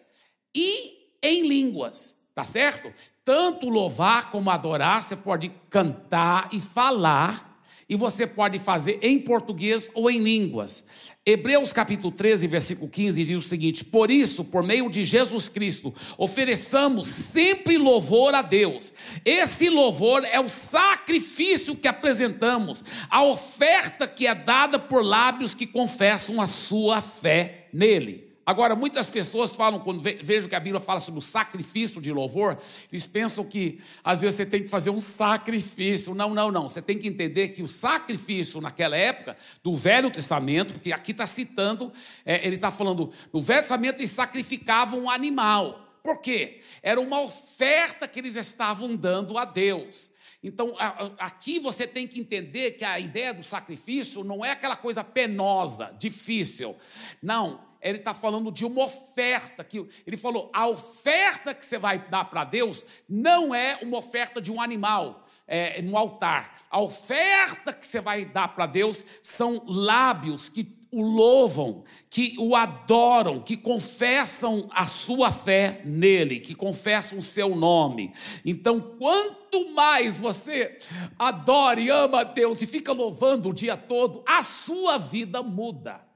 e 0.56 1.18
em 1.22 1.48
línguas. 1.48 2.23
Tá 2.36 2.44
certo? 2.44 2.92
Tanto 3.24 3.70
louvar 3.70 4.32
como 4.32 4.50
adorar, 4.50 5.04
você 5.04 5.16
pode 5.16 5.52
cantar 5.70 6.50
e 6.52 6.60
falar, 6.60 7.54
e 7.88 7.96
você 7.96 8.26
pode 8.26 8.58
fazer 8.58 8.98
em 9.04 9.20
português 9.20 9.90
ou 9.94 10.10
em 10.10 10.18
línguas. 10.18 10.86
Hebreus 11.24 11.72
capítulo 11.72 12.12
13, 12.12 12.48
versículo 12.48 12.90
15 12.90 13.24
diz 13.24 13.38
o 13.46 13.48
seguinte: 13.48 13.86
Por 13.86 14.10
isso, 14.10 14.44
por 14.44 14.64
meio 14.64 14.90
de 14.90 15.04
Jesus 15.04 15.48
Cristo, 15.48 15.94
ofereçamos 16.18 17.08
sempre 17.08 17.78
louvor 17.78 18.34
a 18.34 18.42
Deus. 18.42 18.94
Esse 19.24 19.70
louvor 19.70 20.26
é 20.26 20.40
o 20.40 20.50
sacrifício 20.50 21.76
que 21.76 21.88
apresentamos, 21.88 22.84
a 23.10 23.24
oferta 23.24 24.08
que 24.08 24.26
é 24.26 24.34
dada 24.34 24.80
por 24.80 25.06
lábios 25.06 25.54
que 25.54 25.68
confessam 25.68 26.42
a 26.42 26.48
sua 26.48 27.00
fé 27.00 27.68
nele. 27.72 28.33
Agora, 28.46 28.76
muitas 28.76 29.10
pessoas 29.10 29.56
falam, 29.56 29.80
quando 29.80 30.02
vejo 30.02 30.50
que 30.50 30.56
a 30.56 30.60
Bíblia 30.60 30.80
fala 30.82 31.00
sobre 31.00 31.20
o 31.20 31.22
sacrifício 31.22 32.02
de 32.02 32.12
louvor, 32.12 32.58
eles 32.92 33.08
pensam 33.08 33.46
que 33.46 33.80
às 34.04 34.22
vezes 34.22 34.36
você 34.36 34.46
tem 34.46 34.64
que 34.64 34.70
fazer 34.70 34.90
um 34.90 35.00
sacrifício. 35.00 36.14
Não, 36.14 36.34
não, 36.34 36.52
não. 36.52 36.68
Você 36.68 36.82
tem 36.82 37.00
que 37.00 37.08
entender 37.08 37.50
que 37.50 37.64
o 37.64 37.68
sacrifício 37.68 38.60
naquela 38.60 38.98
época, 38.98 39.38
do 39.64 39.74
Velho 39.74 40.12
Testamento, 40.12 40.74
porque 40.74 40.92
aqui 40.92 41.12
está 41.12 41.26
citando, 41.26 41.92
é, 42.26 42.46
ele 42.46 42.56
está 42.56 42.70
falando, 42.70 43.12
no 43.32 43.40
Velho 43.40 43.62
Testamento 43.62 44.00
eles 44.00 44.12
sacrificavam 44.12 45.04
um 45.04 45.10
animal. 45.10 45.80
Por 46.04 46.20
quê? 46.20 46.60
Era 46.82 47.00
uma 47.00 47.22
oferta 47.22 48.10
que 48.10 48.20
eles 48.20 48.36
estavam 48.36 48.94
dando 48.94 49.38
a 49.38 49.46
Deus. 49.46 50.12
Então, 50.44 50.76
aqui 51.18 51.58
você 51.58 51.88
tem 51.88 52.06
que 52.06 52.20
entender 52.20 52.72
que 52.72 52.84
a 52.84 53.00
ideia 53.00 53.34
do 53.34 53.42
sacrifício 53.42 54.26
não 54.26 54.44
é 54.44 54.52
aquela 54.52 54.76
coisa 54.76 55.02
penosa, 55.02 55.96
difícil. 55.98 56.76
Não 57.22 57.72
ele 57.84 57.98
está 57.98 58.14
falando 58.14 58.52
de 58.52 58.66
uma 58.66 58.84
oferta. 58.84 59.64
que 59.64 59.86
Ele 60.08 60.18
falou: 60.18 60.50
a 60.54 60.68
oferta 60.68 61.54
que 61.54 61.66
você 61.66 61.78
vai 61.78 62.00
dar 62.08 62.26
para 62.26 62.44
Deus 62.44 62.86
não 63.08 63.54
é 63.54 63.80
uma 63.82 63.98
oferta 63.98 64.42
de 64.42 64.52
um 64.52 64.62
animal 64.62 65.28
é, 65.48 65.82
no 65.82 65.98
altar. 65.98 66.56
A 66.70 66.80
oferta 66.80 67.74
que 67.74 67.86
você 67.86 68.00
vai 68.00 68.26
dar 68.26 68.56
para 68.56 68.66
Deus 68.66 69.04
são 69.22 69.64
lábios 69.68 70.48
que 70.48 70.82
o 70.90 71.02
louvam, 71.02 71.84
que 72.08 72.36
o 72.38 72.56
adoram, 72.56 73.42
que 73.42 73.58
confessam 73.58 74.70
a 74.72 74.86
sua 74.86 75.32
fé 75.32 75.82
nele, 75.84 76.40
que 76.40 76.54
confessam 76.54 77.18
o 77.18 77.22
seu 77.22 77.56
nome. 77.56 78.14
Então, 78.46 78.80
quanto 78.80 79.72
mais 79.74 80.20
você 80.20 80.78
adora 81.18 81.80
e 81.80 81.90
ama 81.90 82.22
a 82.22 82.24
Deus 82.24 82.62
e 82.62 82.68
fica 82.68 82.94
louvando 82.94 83.50
o 83.50 83.54
dia 83.54 83.76
todo, 83.76 84.24
a 84.28 84.44
sua 84.44 85.00
vida 85.00 85.42
muda 85.42 86.13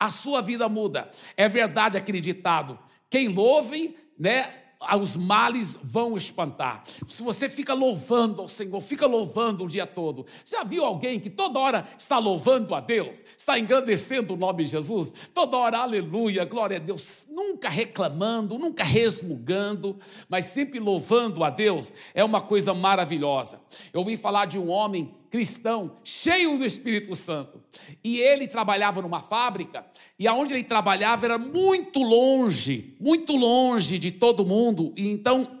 a 0.00 0.08
sua 0.08 0.40
vida 0.40 0.66
muda. 0.66 1.10
É 1.36 1.46
verdade 1.46 1.98
acreditado. 1.98 2.78
Quem 3.10 3.28
louve, 3.28 3.96
né, 4.18 4.50
os 4.98 5.14
males 5.14 5.78
vão 5.82 6.16
espantar. 6.16 6.82
Se 7.06 7.22
você 7.22 7.50
fica 7.50 7.74
louvando 7.74 8.40
ao 8.40 8.48
Senhor, 8.48 8.80
fica 8.80 9.06
louvando 9.06 9.64
o 9.64 9.68
dia 9.68 9.86
todo. 9.86 10.24
Já 10.42 10.64
viu 10.64 10.84
alguém 10.84 11.20
que 11.20 11.28
toda 11.28 11.58
hora 11.58 11.86
está 11.98 12.18
louvando 12.18 12.74
a 12.74 12.80
Deus, 12.80 13.22
está 13.36 13.58
engrandecendo 13.58 14.32
o 14.32 14.36
nome 14.38 14.64
de 14.64 14.70
Jesus? 14.70 15.12
Toda 15.34 15.58
hora, 15.58 15.78
aleluia, 15.80 16.46
glória 16.46 16.78
a 16.78 16.80
Deus, 16.80 17.26
nunca 17.30 17.68
reclamando, 17.68 18.58
nunca 18.58 18.82
resmugando, 18.82 19.98
mas 20.30 20.46
sempre 20.46 20.80
louvando 20.80 21.44
a 21.44 21.50
Deus, 21.50 21.92
é 22.14 22.24
uma 22.24 22.40
coisa 22.40 22.72
maravilhosa. 22.72 23.60
Eu 23.92 24.00
ouvi 24.00 24.16
falar 24.16 24.46
de 24.46 24.58
um 24.58 24.70
homem 24.70 25.14
cristão, 25.30 25.98
cheio 26.02 26.58
do 26.58 26.64
Espírito 26.64 27.14
Santo. 27.14 27.62
E 28.02 28.18
ele 28.18 28.48
trabalhava 28.48 29.00
numa 29.00 29.20
fábrica, 29.20 29.86
e 30.18 30.26
aonde 30.26 30.52
ele 30.52 30.64
trabalhava 30.64 31.24
era 31.24 31.38
muito 31.38 32.00
longe, 32.00 32.96
muito 33.00 33.36
longe 33.36 33.98
de 33.98 34.10
todo 34.10 34.44
mundo. 34.44 34.92
E 34.96 35.08
então 35.08 35.59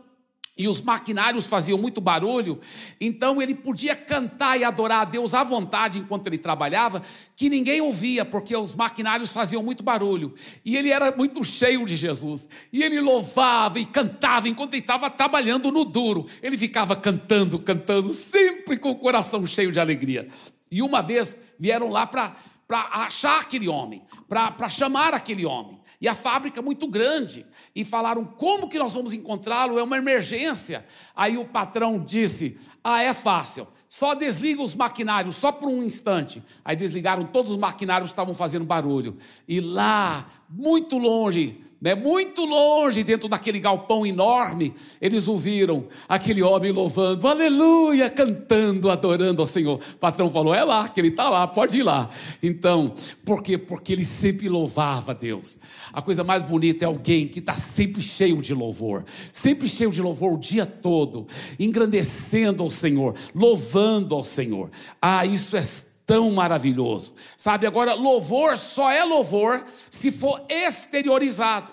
e 0.60 0.68
os 0.68 0.82
maquinários 0.82 1.46
faziam 1.46 1.78
muito 1.78 2.02
barulho, 2.02 2.60
então 3.00 3.40
ele 3.40 3.54
podia 3.54 3.96
cantar 3.96 4.60
e 4.60 4.62
adorar 4.62 5.00
a 5.00 5.04
Deus 5.06 5.32
à 5.32 5.42
vontade 5.42 5.98
enquanto 5.98 6.26
ele 6.26 6.36
trabalhava, 6.36 7.00
que 7.34 7.48
ninguém 7.48 7.80
ouvia, 7.80 8.26
porque 8.26 8.54
os 8.54 8.74
maquinários 8.74 9.32
faziam 9.32 9.62
muito 9.62 9.82
barulho. 9.82 10.34
E 10.62 10.76
ele 10.76 10.90
era 10.90 11.16
muito 11.16 11.42
cheio 11.42 11.86
de 11.86 11.96
Jesus. 11.96 12.46
E 12.70 12.82
ele 12.82 13.00
louvava 13.00 13.80
e 13.80 13.86
cantava 13.86 14.50
enquanto 14.50 14.74
ele 14.74 14.82
estava 14.82 15.08
trabalhando 15.08 15.72
no 15.72 15.82
duro. 15.82 16.26
Ele 16.42 16.58
ficava 16.58 16.94
cantando, 16.94 17.58
cantando, 17.58 18.12
sempre 18.12 18.76
com 18.76 18.90
o 18.90 18.96
coração 18.96 19.46
cheio 19.46 19.72
de 19.72 19.80
alegria. 19.80 20.28
E 20.70 20.82
uma 20.82 21.00
vez 21.00 21.38
vieram 21.58 21.88
lá 21.88 22.06
para 22.06 22.36
achar 22.78 23.40
aquele 23.40 23.68
homem, 23.68 24.02
para 24.28 24.68
chamar 24.68 25.14
aquele 25.14 25.44
homem. 25.44 25.80
E 26.00 26.08
a 26.08 26.14
fábrica 26.14 26.62
muito 26.62 26.86
grande 26.86 27.44
e 27.74 27.84
falaram: 27.84 28.24
como 28.24 28.68
que 28.68 28.78
nós 28.78 28.94
vamos 28.94 29.12
encontrá-lo? 29.12 29.78
É 29.78 29.82
uma 29.82 29.96
emergência. 29.96 30.86
Aí 31.14 31.36
o 31.36 31.44
patrão 31.44 31.98
disse: 31.98 32.58
ah, 32.82 33.02
é 33.02 33.12
fácil. 33.12 33.66
Só 33.88 34.14
desliga 34.14 34.62
os 34.62 34.74
maquinários, 34.74 35.34
só 35.34 35.50
por 35.50 35.68
um 35.68 35.82
instante. 35.82 36.42
Aí 36.64 36.76
desligaram 36.76 37.24
todos 37.24 37.50
os 37.50 37.56
maquinários 37.56 38.10
que 38.10 38.12
estavam 38.12 38.32
fazendo 38.32 38.64
barulho. 38.64 39.18
E 39.48 39.60
lá, 39.60 40.30
muito 40.48 40.96
longe, 40.96 41.60
né, 41.80 41.94
muito 41.94 42.44
longe, 42.44 43.02
dentro 43.02 43.28
daquele 43.28 43.58
galpão 43.58 44.04
enorme, 44.04 44.74
eles 45.00 45.26
ouviram 45.26 45.86
aquele 46.08 46.42
homem 46.42 46.70
louvando, 46.70 47.26
aleluia, 47.26 48.10
cantando, 48.10 48.90
adorando 48.90 49.40
ao 49.40 49.46
Senhor. 49.46 49.80
O 49.94 49.96
patrão 49.96 50.30
falou: 50.30 50.54
é 50.54 50.62
lá, 50.62 50.88
que 50.88 51.00
ele 51.00 51.08
está 51.08 51.30
lá, 51.30 51.46
pode 51.46 51.78
ir 51.78 51.82
lá. 51.82 52.10
Então, 52.42 52.92
por 53.24 53.42
quê? 53.42 53.56
Porque 53.56 53.92
ele 53.92 54.04
sempre 54.04 54.48
louvava 54.48 55.12
a 55.12 55.14
Deus. 55.14 55.58
A 55.92 56.02
coisa 56.02 56.22
mais 56.22 56.42
bonita 56.42 56.84
é 56.84 56.86
alguém 56.86 57.26
que 57.26 57.38
está 57.38 57.54
sempre 57.54 58.02
cheio 58.02 58.40
de 58.42 58.54
louvor, 58.54 59.04
sempre 59.32 59.66
cheio 59.66 59.90
de 59.90 60.02
louvor 60.02 60.34
o 60.34 60.38
dia 60.38 60.66
todo, 60.66 61.26
engrandecendo 61.58 62.62
ao 62.62 62.70
Senhor, 62.70 63.14
louvando 63.34 64.14
ao 64.14 64.22
Senhor. 64.22 64.70
Ah, 65.00 65.24
isso 65.24 65.56
é 65.56 65.62
tão 66.10 66.28
maravilhoso. 66.32 67.14
Sabe, 67.36 67.68
agora, 67.68 67.94
louvor 67.94 68.58
só 68.58 68.90
é 68.90 69.04
louvor 69.04 69.64
se 69.88 70.10
for 70.10 70.44
exteriorizado, 70.48 71.70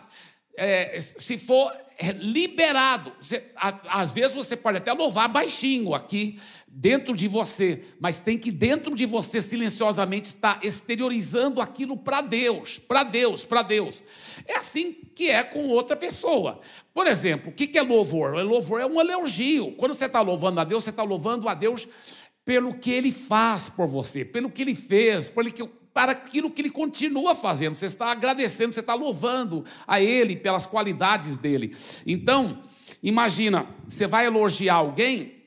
é, 0.55 0.99
se 0.99 1.39
for 1.39 1.73
liberado. 2.19 3.11
Você, 3.19 3.43
às 3.55 4.11
vezes 4.11 4.35
você 4.35 4.55
pode 4.55 4.77
até 4.77 4.93
louvar 4.93 5.27
baixinho 5.27 5.95
aqui 5.95 6.39
dentro 6.67 7.15
de 7.15 7.27
você, 7.27 7.83
mas 7.99 8.19
tem 8.19 8.37
que 8.37 8.51
dentro 8.51 8.93
de 8.93 9.07
você 9.07 9.41
silenciosamente 9.41 10.27
estar 10.27 10.59
exteriorizando 10.63 11.59
aquilo 11.59 11.97
para 11.97 12.21
Deus, 12.21 12.77
para 12.77 13.01
Deus, 13.01 13.43
para 13.43 13.63
Deus. 13.63 14.03
É 14.45 14.57
assim 14.57 14.93
que 15.15 15.31
é 15.31 15.41
com 15.41 15.67
outra 15.69 15.95
pessoa. 15.95 16.59
Por 16.93 17.07
exemplo, 17.07 17.49
o 17.49 17.51
que 17.51 17.75
é 17.75 17.81
louvor? 17.81 18.35
Louvor 18.43 18.79
é 18.81 18.85
um 18.85 19.01
elogio. 19.01 19.71
Quando 19.71 19.95
você 19.95 20.05
está 20.05 20.21
louvando 20.21 20.59
a 20.59 20.63
Deus, 20.63 20.83
você 20.83 20.91
está 20.91 21.01
louvando 21.01 21.49
a 21.49 21.55
Deus 21.55 21.87
pelo 22.47 22.73
que 22.75 22.89
ele 22.89 23.11
faz 23.11 23.69
por 23.69 23.85
você, 23.87 24.23
pelo 24.23 24.49
que 24.49 24.61
ele 24.61 24.73
fez, 24.73 25.27
pelo 25.27 25.51
que, 25.51 25.67
para 25.93 26.13
aquilo 26.13 26.49
que 26.49 26.61
ele 26.61 26.69
continua 26.69 27.35
fazendo. 27.35 27.75
Você 27.75 27.87
está 27.87 28.09
agradecendo, 28.09 28.71
você 28.71 28.79
está 28.79 28.93
louvando 28.93 29.65
a 29.85 29.99
ele 29.99 30.33
pelas 30.33 30.65
qualidades 30.65 31.37
dele. 31.37 31.75
Então, 32.05 32.61
imagina, 33.03 33.67
você 33.85 34.07
vai 34.07 34.27
elogiar 34.27 34.75
alguém, 34.75 35.43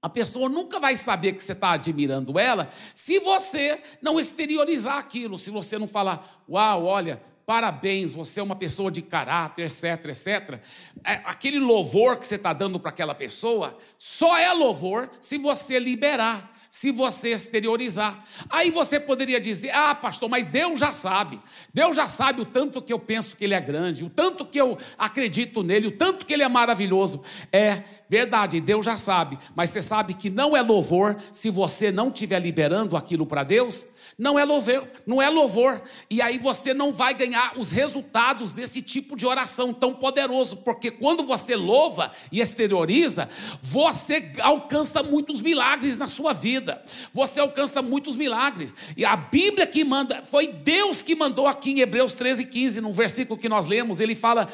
a 0.00 0.08
pessoa 0.08 0.48
nunca 0.48 0.78
vai 0.78 0.94
saber 0.94 1.32
que 1.32 1.42
você 1.42 1.50
está 1.50 1.72
admirando 1.72 2.38
ela 2.38 2.70
se 2.94 3.18
você 3.18 3.82
não 4.00 4.20
exteriorizar 4.20 4.98
aquilo, 4.98 5.36
se 5.36 5.50
você 5.50 5.76
não 5.76 5.88
falar, 5.88 6.44
uau, 6.48 6.84
olha, 6.84 7.20
parabéns, 7.46 8.14
você 8.14 8.40
é 8.40 8.42
uma 8.42 8.56
pessoa 8.56 8.90
de 8.90 9.02
caráter, 9.02 9.66
etc, 9.66 10.08
etc. 10.08 10.60
É, 11.04 11.20
aquele 11.24 11.58
louvor 11.58 12.16
que 12.16 12.26
você 12.26 12.36
está 12.36 12.52
dando 12.52 12.80
para 12.80 12.90
aquela 12.90 13.14
pessoa 13.14 13.76
só 13.98 14.36
é 14.36 14.52
louvor 14.52 15.10
se 15.20 15.38
você 15.38 15.78
liberar 15.78 16.54
se 16.74 16.90
você 16.90 17.28
exteriorizar. 17.28 18.24
Aí 18.50 18.68
você 18.68 18.98
poderia 18.98 19.40
dizer: 19.40 19.70
ah, 19.70 19.94
pastor, 19.94 20.28
mas 20.28 20.44
Deus 20.44 20.80
já 20.80 20.90
sabe. 20.90 21.38
Deus 21.72 21.94
já 21.94 22.04
sabe 22.04 22.40
o 22.40 22.44
tanto 22.44 22.82
que 22.82 22.92
eu 22.92 22.98
penso 22.98 23.36
que 23.36 23.44
Ele 23.44 23.54
é 23.54 23.60
grande, 23.60 24.04
o 24.04 24.10
tanto 24.10 24.44
que 24.44 24.60
eu 24.60 24.76
acredito 24.98 25.62
nele, 25.62 25.86
o 25.86 25.96
tanto 25.96 26.26
que 26.26 26.34
Ele 26.34 26.42
é 26.42 26.48
maravilhoso. 26.48 27.22
É 27.52 27.84
verdade, 28.08 28.60
Deus 28.60 28.84
já 28.84 28.96
sabe, 28.96 29.38
mas 29.54 29.70
você 29.70 29.80
sabe 29.80 30.14
que 30.14 30.28
não 30.28 30.56
é 30.56 30.62
louvor 30.62 31.16
se 31.32 31.48
você 31.48 31.92
não 31.92 32.08
estiver 32.08 32.40
liberando 32.40 32.96
aquilo 32.96 33.24
para 33.24 33.44
Deus? 33.44 33.86
Não 34.16 34.38
é 34.38 34.44
louvor, 34.44 34.88
não 35.06 35.20
é 35.20 35.28
louvor. 35.28 35.82
E 36.08 36.22
aí 36.22 36.38
você 36.38 36.72
não 36.72 36.92
vai 36.92 37.14
ganhar 37.14 37.54
os 37.58 37.70
resultados 37.70 38.52
desse 38.52 38.80
tipo 38.80 39.16
de 39.16 39.26
oração 39.26 39.72
tão 39.72 39.92
poderoso, 39.92 40.58
porque 40.58 40.90
quando 40.90 41.24
você 41.24 41.56
louva 41.56 42.12
e 42.30 42.40
exterioriza, 42.40 43.28
você 43.60 44.32
alcança 44.40 45.02
muitos 45.02 45.40
milagres 45.40 45.98
na 45.98 46.06
sua 46.06 46.32
vida. 46.32 46.82
Você 47.12 47.40
alcança 47.40 47.82
muitos 47.82 48.16
milagres. 48.16 48.74
E 48.96 49.04
a 49.04 49.16
Bíblia 49.16 49.66
que 49.66 49.84
manda, 49.84 50.22
foi 50.22 50.46
Deus 50.46 51.02
que 51.02 51.16
mandou 51.16 51.48
aqui 51.48 51.72
em 51.72 51.80
Hebreus 51.80 52.14
13, 52.14 52.44
15, 52.44 52.80
no 52.80 52.92
versículo 52.92 53.38
que 53.38 53.48
nós 53.48 53.66
lemos, 53.66 54.00
ele 54.00 54.14
fala: 54.14 54.48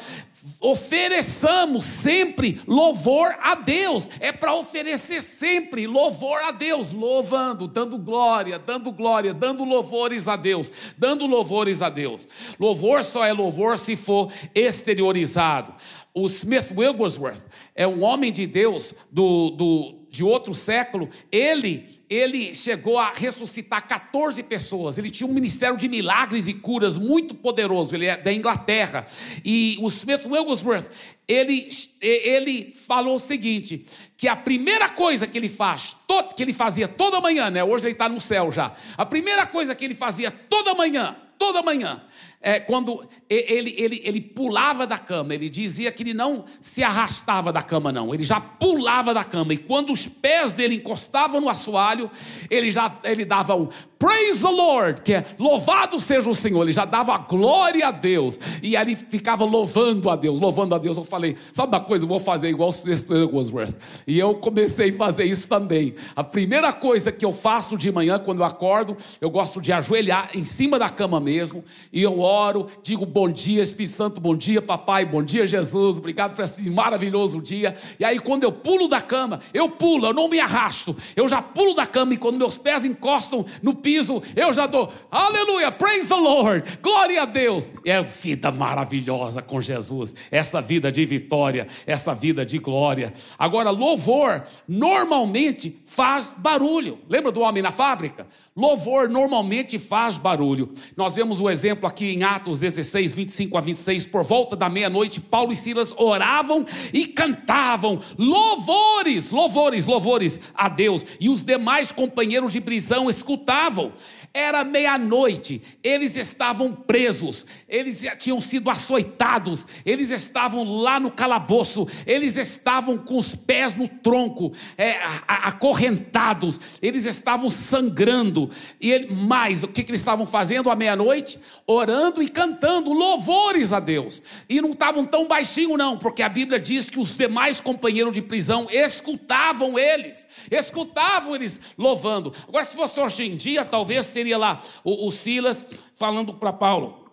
ofereçamos 0.59 1.83
sempre 1.83 2.61
louvor 2.65 3.35
a 3.41 3.53
Deus. 3.53 4.09
É 4.19 4.31
para 4.31 4.55
oferecer 4.55 5.21
sempre 5.21 5.85
louvor 5.85 6.39
a 6.43 6.51
Deus, 6.51 6.91
louvando, 6.91 7.67
dando 7.67 7.97
glória, 7.97 8.57
dando 8.57 8.91
glória, 8.91 9.33
dando 9.33 9.50
dando 9.51 9.65
louvores 9.65 10.27
a 10.27 10.35
Deus, 10.35 10.71
dando 10.97 11.25
louvores 11.25 11.81
a 11.81 11.89
Deus. 11.89 12.27
Louvor 12.59 13.03
só 13.03 13.25
é 13.25 13.33
louvor 13.33 13.77
se 13.77 13.95
for 13.95 14.31
exteriorizado. 14.55 15.73
O 16.13 16.25
Smith 16.27 16.71
Wigglesworth 16.75 17.43
é 17.75 17.85
um 17.85 18.03
homem 18.03 18.31
de 18.31 18.47
Deus 18.47 18.93
do, 19.11 19.51
do 19.51 20.00
de 20.11 20.25
outro 20.25 20.53
século, 20.53 21.09
ele, 21.31 21.87
ele 22.09 22.53
chegou 22.53 22.99
a 22.99 23.13
ressuscitar 23.13 23.87
14 23.87 24.43
pessoas. 24.43 24.97
Ele 24.97 25.09
tinha 25.09 25.25
um 25.25 25.33
ministério 25.33 25.77
de 25.77 25.87
milagres 25.87 26.49
e 26.49 26.53
curas 26.53 26.97
muito 26.97 27.33
poderoso. 27.33 27.95
Ele 27.95 28.07
é 28.07 28.17
da 28.17 28.33
Inglaterra. 28.33 29.05
E 29.45 29.77
o 29.79 29.87
Smith 29.87 30.25
Wigglesworth, 30.25 30.91
ele, 31.25 31.69
ele 32.01 32.73
falou 32.73 33.15
o 33.15 33.19
seguinte: 33.19 33.85
que 34.17 34.27
a 34.27 34.35
primeira 34.35 34.89
coisa 34.89 35.25
que 35.25 35.37
ele 35.37 35.47
faz, 35.47 35.95
que 36.35 36.43
ele 36.43 36.51
fazia 36.51 36.89
toda 36.89 37.21
manhã, 37.21 37.49
né? 37.49 37.63
Hoje 37.63 37.85
ele 37.85 37.93
está 37.93 38.09
no 38.09 38.19
céu 38.19 38.51
já. 38.51 38.75
A 38.97 39.05
primeira 39.05 39.47
coisa 39.47 39.73
que 39.73 39.85
ele 39.85 39.95
fazia 39.95 40.29
toda 40.29 40.75
manhã, 40.75 41.15
toda 41.39 41.63
manhã, 41.63 42.03
é, 42.41 42.59
quando 42.59 43.07
ele, 43.29 43.75
ele, 43.77 44.01
ele 44.03 44.19
pulava 44.19 44.87
da 44.87 44.97
cama, 44.97 45.33
ele 45.33 45.47
dizia 45.47 45.91
que 45.91 46.03
ele 46.03 46.13
não 46.13 46.45
se 46.59 46.83
arrastava 46.83 47.53
da 47.53 47.61
cama, 47.61 47.91
não, 47.91 48.13
ele 48.13 48.23
já 48.23 48.41
pulava 48.41 49.13
da 49.13 49.23
cama, 49.23 49.53
e 49.53 49.57
quando 49.57 49.93
os 49.93 50.07
pés 50.07 50.53
dele 50.53 50.75
encostavam 50.75 51.39
no 51.39 51.49
assoalho, 51.49 52.09
ele 52.49 52.71
já 52.71 52.99
ele 53.03 53.25
dava 53.25 53.55
o 53.55 53.69
Praise 54.01 54.41
the 54.41 54.49
Lord, 54.49 55.01
que 55.03 55.13
é 55.13 55.23
louvado 55.37 55.99
seja 55.99 56.27
o 56.27 56.33
Senhor, 56.33 56.63
ele 56.63 56.73
já 56.73 56.85
dava 56.85 57.15
glória 57.19 57.87
a 57.87 57.91
Deus, 57.91 58.39
e 58.63 58.75
ali 58.75 58.95
ficava 58.95 59.45
louvando 59.45 60.09
a 60.09 60.15
Deus, 60.15 60.41
louvando 60.41 60.73
a 60.73 60.79
Deus. 60.79 60.97
Eu 60.97 61.03
falei, 61.03 61.37
sabe 61.53 61.75
uma 61.75 61.83
coisa, 61.83 62.03
eu 62.03 62.07
vou 62.07 62.19
fazer 62.19 62.49
igual 62.49 62.69
o 62.69 62.71
Sister 62.71 63.29
Wordsworth, 63.31 63.75
e 64.07 64.17
eu 64.17 64.33
comecei 64.33 64.89
a 64.89 64.93
fazer 64.93 65.25
isso 65.25 65.47
também. 65.47 65.93
A 66.15 66.23
primeira 66.23 66.73
coisa 66.73 67.11
que 67.11 67.23
eu 67.23 67.31
faço 67.31 67.77
de 67.77 67.91
manhã, 67.91 68.17
quando 68.17 68.39
eu 68.39 68.45
acordo, 68.45 68.97
eu 69.21 69.29
gosto 69.29 69.61
de 69.61 69.71
ajoelhar 69.71 70.31
em 70.33 70.45
cima 70.45 70.79
da 70.79 70.89
cama 70.89 71.19
mesmo, 71.19 71.63
e 71.93 72.01
eu 72.01 72.19
oro, 72.31 72.67
digo 72.81 73.05
bom 73.05 73.29
dia, 73.29 73.61
Espírito 73.61 73.93
Santo, 73.93 74.21
bom 74.21 74.35
dia, 74.35 74.61
papai, 74.61 75.05
bom 75.05 75.21
dia, 75.21 75.45
Jesus, 75.45 75.97
obrigado 75.97 76.33
por 76.33 76.43
esse 76.43 76.69
maravilhoso 76.69 77.41
dia. 77.41 77.75
E 77.99 78.05
aí, 78.05 78.19
quando 78.19 78.43
eu 78.43 78.51
pulo 78.51 78.87
da 78.87 79.01
cama, 79.01 79.41
eu 79.53 79.69
pulo, 79.69 80.07
eu 80.07 80.13
não 80.13 80.29
me 80.29 80.39
arrasto, 80.39 80.95
eu 81.15 81.27
já 81.27 81.41
pulo 81.41 81.73
da 81.73 81.85
cama 81.85 82.13
e 82.13 82.17
quando 82.17 82.37
meus 82.37 82.57
pés 82.57 82.85
encostam 82.85 83.45
no 83.61 83.75
piso, 83.75 84.23
eu 84.35 84.53
já 84.53 84.65
dou, 84.65 84.91
aleluia, 85.11 85.71
praise 85.71 86.07
the 86.07 86.15
Lord, 86.15 86.79
glória 86.81 87.23
a 87.23 87.25
Deus. 87.25 87.71
É 87.85 88.01
vida 88.01 88.51
maravilhosa 88.51 89.41
com 89.41 89.59
Jesus, 89.59 90.15
essa 90.31 90.61
vida 90.61 90.91
de 90.91 91.05
vitória, 91.05 91.67
essa 91.85 92.13
vida 92.13 92.45
de 92.45 92.57
glória. 92.57 93.13
Agora, 93.37 93.69
louvor 93.69 94.43
normalmente 94.67 95.81
faz 95.85 96.31
barulho. 96.35 96.99
Lembra 97.09 97.31
do 97.31 97.41
homem 97.41 97.61
na 97.61 97.71
fábrica? 97.71 98.27
Louvor 98.53 99.07
normalmente 99.07 99.79
faz 99.79 100.17
barulho. 100.17 100.73
Nós 100.97 101.15
vemos 101.15 101.39
o 101.39 101.49
exemplo 101.49 101.87
aqui 101.87 102.07
em 102.07 102.23
Atos 102.23 102.59
16, 102.59 103.13
25 103.13 103.57
a 103.57 103.61
26. 103.61 104.07
Por 104.07 104.23
volta 104.23 104.57
da 104.57 104.67
meia-noite, 104.67 105.21
Paulo 105.21 105.53
e 105.53 105.55
Silas 105.55 105.93
oravam 105.97 106.65
e 106.91 107.07
cantavam 107.07 108.01
louvores, 108.17 109.31
louvores, 109.31 109.85
louvores 109.85 110.37
a 110.53 110.67
Deus. 110.67 111.05
E 111.17 111.29
os 111.29 111.43
demais 111.43 111.93
companheiros 111.93 112.51
de 112.51 112.59
prisão 112.59 113.09
escutavam. 113.09 113.93
Era 114.33 114.63
meia-noite, 114.63 115.61
eles 115.83 116.15
estavam 116.15 116.71
presos, 116.71 117.45
eles 117.67 118.05
tinham 118.17 118.39
sido 118.39 118.69
açoitados, 118.69 119.65
eles 119.85 120.09
estavam 120.11 120.63
lá 120.63 120.99
no 120.99 121.11
calabouço, 121.11 121.87
eles 122.05 122.37
estavam 122.37 122.97
com 122.97 123.17
os 123.17 123.35
pés 123.35 123.75
no 123.75 123.87
tronco, 123.87 124.53
é, 124.77 124.95
acorrentados, 125.27 126.79
eles 126.81 127.05
estavam 127.05 127.49
sangrando. 127.49 128.49
E 128.79 128.91
ele, 128.91 129.13
mais, 129.13 129.63
o 129.63 129.67
que, 129.67 129.83
que 129.83 129.91
eles 129.91 130.01
estavam 130.01 130.25
fazendo 130.25 130.69
à 130.69 130.75
meia-noite? 130.75 131.39
orando 131.67 132.21
e 132.21 132.29
cantando 132.29 132.91
louvores 132.91 133.73
a 133.73 133.79
Deus. 133.79 134.21
E 134.49 134.61
não 134.61 134.71
estavam 134.71 135.05
tão 135.05 135.27
baixinho, 135.27 135.77
não, 135.77 135.97
porque 135.97 136.21
a 136.21 136.29
Bíblia 136.29 136.59
diz 136.59 136.89
que 136.89 136.99
os 136.99 137.15
demais 137.15 137.59
companheiros 137.59 138.13
de 138.13 138.21
prisão 138.21 138.67
escutavam 138.69 139.77
eles, 139.77 140.27
escutavam 140.49 141.35
eles 141.35 141.59
louvando. 141.77 142.33
Agora, 142.47 142.65
se 142.65 142.75
fosse 142.75 142.99
hoje 142.99 143.23
em 143.23 143.35
dia, 143.35 143.63
talvez 143.63 144.07
seria 144.21 144.37
lá 144.37 144.59
o, 144.83 145.07
o 145.07 145.11
Silas 145.11 145.65
falando 145.95 146.33
para 146.33 146.53
Paulo: 146.53 147.11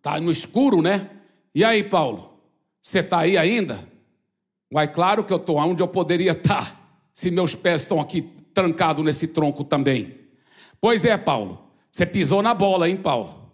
tá 0.00 0.18
no 0.18 0.30
escuro, 0.30 0.80
né? 0.80 1.10
E 1.54 1.62
aí, 1.62 1.84
Paulo, 1.84 2.30
você 2.80 3.00
está 3.00 3.20
aí 3.20 3.36
ainda? 3.36 3.86
Mas 4.72 4.90
claro 4.90 5.24
que 5.24 5.32
eu 5.32 5.36
estou 5.36 5.56
onde 5.56 5.82
eu 5.82 5.88
poderia 5.88 6.32
estar, 6.32 6.72
tá, 6.72 6.80
se 7.12 7.30
meus 7.30 7.54
pés 7.54 7.82
estão 7.82 8.00
aqui 8.00 8.22
trancados 8.54 9.04
nesse 9.04 9.26
tronco 9.26 9.64
também. 9.64 10.18
Pois 10.80 11.04
é, 11.04 11.16
Paulo, 11.16 11.60
você 11.90 12.06
pisou 12.06 12.40
na 12.40 12.54
bola, 12.54 12.88
hein, 12.88 12.96
Paulo? 12.96 13.50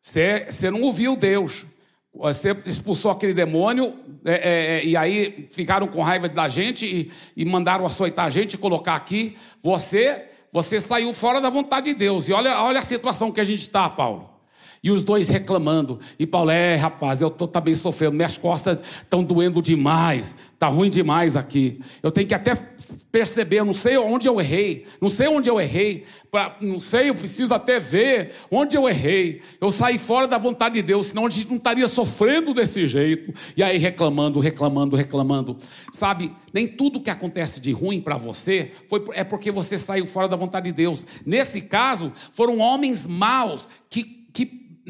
Você, 0.00 0.46
você 0.50 0.70
não 0.70 0.82
ouviu 0.82 1.16
Deus. 1.16 1.66
Você 2.14 2.56
expulsou 2.64 3.10
aquele 3.10 3.34
demônio, 3.34 3.94
é, 4.24 4.32
é, 4.32 4.78
é, 4.78 4.84
e 4.86 4.96
aí 4.96 5.46
ficaram 5.50 5.86
com 5.86 6.00
raiva 6.00 6.26
da 6.30 6.48
gente 6.48 6.86
e, 6.86 7.12
e 7.36 7.44
mandaram 7.44 7.84
açoitar 7.84 8.24
a 8.24 8.30
gente 8.30 8.54
e 8.54 8.58
colocar 8.58 8.94
aqui. 8.94 9.36
Você, 9.62 10.30
você 10.56 10.80
saiu 10.80 11.12
fora 11.12 11.38
da 11.38 11.50
vontade 11.50 11.92
de 11.92 11.94
Deus. 11.98 12.30
E 12.30 12.32
olha, 12.32 12.62
olha 12.62 12.78
a 12.78 12.82
situação 12.82 13.30
que 13.30 13.42
a 13.42 13.44
gente 13.44 13.60
está, 13.60 13.90
Paulo. 13.90 14.35
E 14.82 14.90
os 14.90 15.02
dois 15.02 15.28
reclamando. 15.28 15.98
E 16.18 16.26
Paulo, 16.26 16.50
é, 16.50 16.76
rapaz, 16.76 17.20
eu 17.20 17.28
estou 17.28 17.48
também 17.48 17.74
sofrendo, 17.74 18.14
minhas 18.14 18.38
costas 18.38 18.78
estão 19.02 19.24
doendo 19.24 19.60
demais, 19.60 20.34
está 20.52 20.68
ruim 20.68 20.90
demais 20.90 21.36
aqui. 21.36 21.80
Eu 22.02 22.10
tenho 22.10 22.26
que 22.26 22.34
até 22.34 22.54
perceber, 23.10 23.64
não 23.64 23.74
sei 23.74 23.96
onde 23.96 24.28
eu 24.28 24.40
errei, 24.40 24.86
não 25.00 25.10
sei 25.10 25.28
onde 25.28 25.48
eu 25.48 25.60
errei, 25.60 26.04
pra, 26.30 26.56
não 26.60 26.78
sei, 26.78 27.10
eu 27.10 27.14
preciso 27.14 27.54
até 27.54 27.80
ver 27.80 28.32
onde 28.50 28.76
eu 28.76 28.88
errei. 28.88 29.42
Eu 29.60 29.72
saí 29.72 29.98
fora 29.98 30.26
da 30.26 30.38
vontade 30.38 30.76
de 30.76 30.82
Deus, 30.82 31.06
senão 31.06 31.26
a 31.26 31.30
gente 31.30 31.48
não 31.48 31.56
estaria 31.56 31.88
sofrendo 31.88 32.54
desse 32.54 32.86
jeito. 32.86 33.32
E 33.56 33.62
aí 33.62 33.78
reclamando, 33.78 34.40
reclamando, 34.40 34.96
reclamando. 34.96 35.56
Sabe, 35.92 36.32
nem 36.52 36.66
tudo 36.66 37.00
que 37.00 37.10
acontece 37.10 37.60
de 37.60 37.72
ruim 37.72 38.00
para 38.00 38.16
você 38.16 38.72
foi, 38.86 39.04
é 39.12 39.24
porque 39.24 39.50
você 39.50 39.76
saiu 39.76 40.06
fora 40.06 40.28
da 40.28 40.36
vontade 40.36 40.66
de 40.66 40.72
Deus. 40.72 41.04
Nesse 41.24 41.60
caso, 41.60 42.12
foram 42.32 42.58
homens 42.58 43.06
maus 43.06 43.68
que 43.90 44.04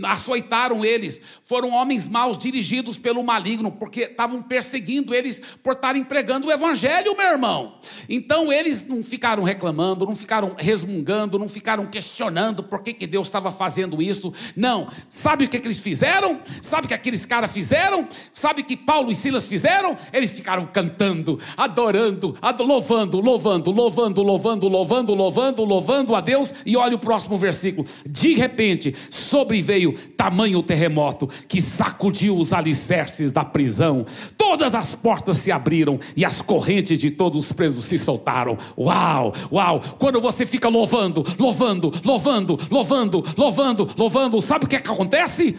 açoitaram 0.04 0.84
eles, 0.84 1.20
foram 1.44 1.70
homens 1.70 2.06
maus 2.06 2.36
dirigidos 2.36 2.98
pelo 2.98 3.22
maligno, 3.22 3.70
porque 3.70 4.02
estavam 4.02 4.42
perseguindo 4.42 5.14
eles 5.14 5.40
por 5.62 5.72
estarem 5.72 6.04
pregando 6.04 6.48
o 6.48 6.52
evangelho, 6.52 7.16
meu 7.16 7.26
irmão. 7.26 7.78
Então 8.08 8.52
eles 8.52 8.86
não 8.86 9.02
ficaram 9.02 9.42
reclamando, 9.42 10.04
não 10.04 10.14
ficaram 10.14 10.54
resmungando, 10.58 11.38
não 11.38 11.48
ficaram 11.48 11.86
questionando 11.86 12.62
por 12.62 12.82
que, 12.82 12.92
que 12.92 13.06
Deus 13.06 13.26
estava 13.26 13.50
fazendo 13.50 14.02
isso. 14.02 14.32
Não. 14.54 14.88
Sabe 15.08 15.46
o 15.46 15.48
que, 15.48 15.58
que 15.58 15.66
eles 15.66 15.78
fizeram? 15.78 16.40
Sabe 16.60 16.84
o 16.84 16.88
que 16.88 16.94
aqueles 16.94 17.24
caras 17.24 17.52
fizeram? 17.52 18.06
Sabe 18.34 18.62
o 18.62 18.64
que 18.64 18.76
Paulo 18.76 19.10
e 19.10 19.14
Silas 19.14 19.46
fizeram? 19.46 19.96
Eles 20.12 20.30
ficaram 20.30 20.66
cantando, 20.66 21.40
adorando, 21.56 22.36
ad 22.42 22.62
louvando, 22.62 23.20
louvando, 23.20 23.70
louvando, 23.70 24.22
louvando, 24.22 24.68
louvando, 24.68 25.14
louvando, 25.14 25.64
louvando 25.64 26.14
a 26.14 26.20
Deus. 26.20 26.52
E 26.64 26.76
olha 26.76 26.96
o 26.96 26.98
próximo 26.98 27.36
versículo. 27.36 27.86
De 28.04 28.34
repente, 28.34 28.94
sobreveio 29.10 29.85
veio 29.86 29.92
tamanho 30.16 30.62
terremoto 30.62 31.28
que 31.48 31.60
sacudiu 31.60 32.36
os 32.36 32.52
alicerces 32.52 33.30
da 33.30 33.44
prisão. 33.44 34.04
Todas 34.36 34.74
as 34.74 34.94
portas 34.94 35.38
se 35.38 35.52
abriram 35.52 35.98
e 36.16 36.24
as 36.24 36.42
correntes 36.42 36.98
de 36.98 37.10
todos 37.10 37.44
os 37.44 37.52
presos 37.52 37.84
se 37.84 37.98
soltaram. 37.98 38.58
Uau, 38.76 39.32
uau! 39.52 39.80
Quando 39.98 40.20
você 40.20 40.44
fica 40.44 40.68
louvando, 40.68 41.24
louvando, 41.38 41.92
louvando, 42.04 42.58
louvando, 42.70 43.24
louvando, 43.36 43.88
louvando, 43.96 44.40
sabe 44.40 44.64
o 44.64 44.68
que, 44.68 44.76
é 44.76 44.80
que 44.80 44.90
acontece? 44.90 45.54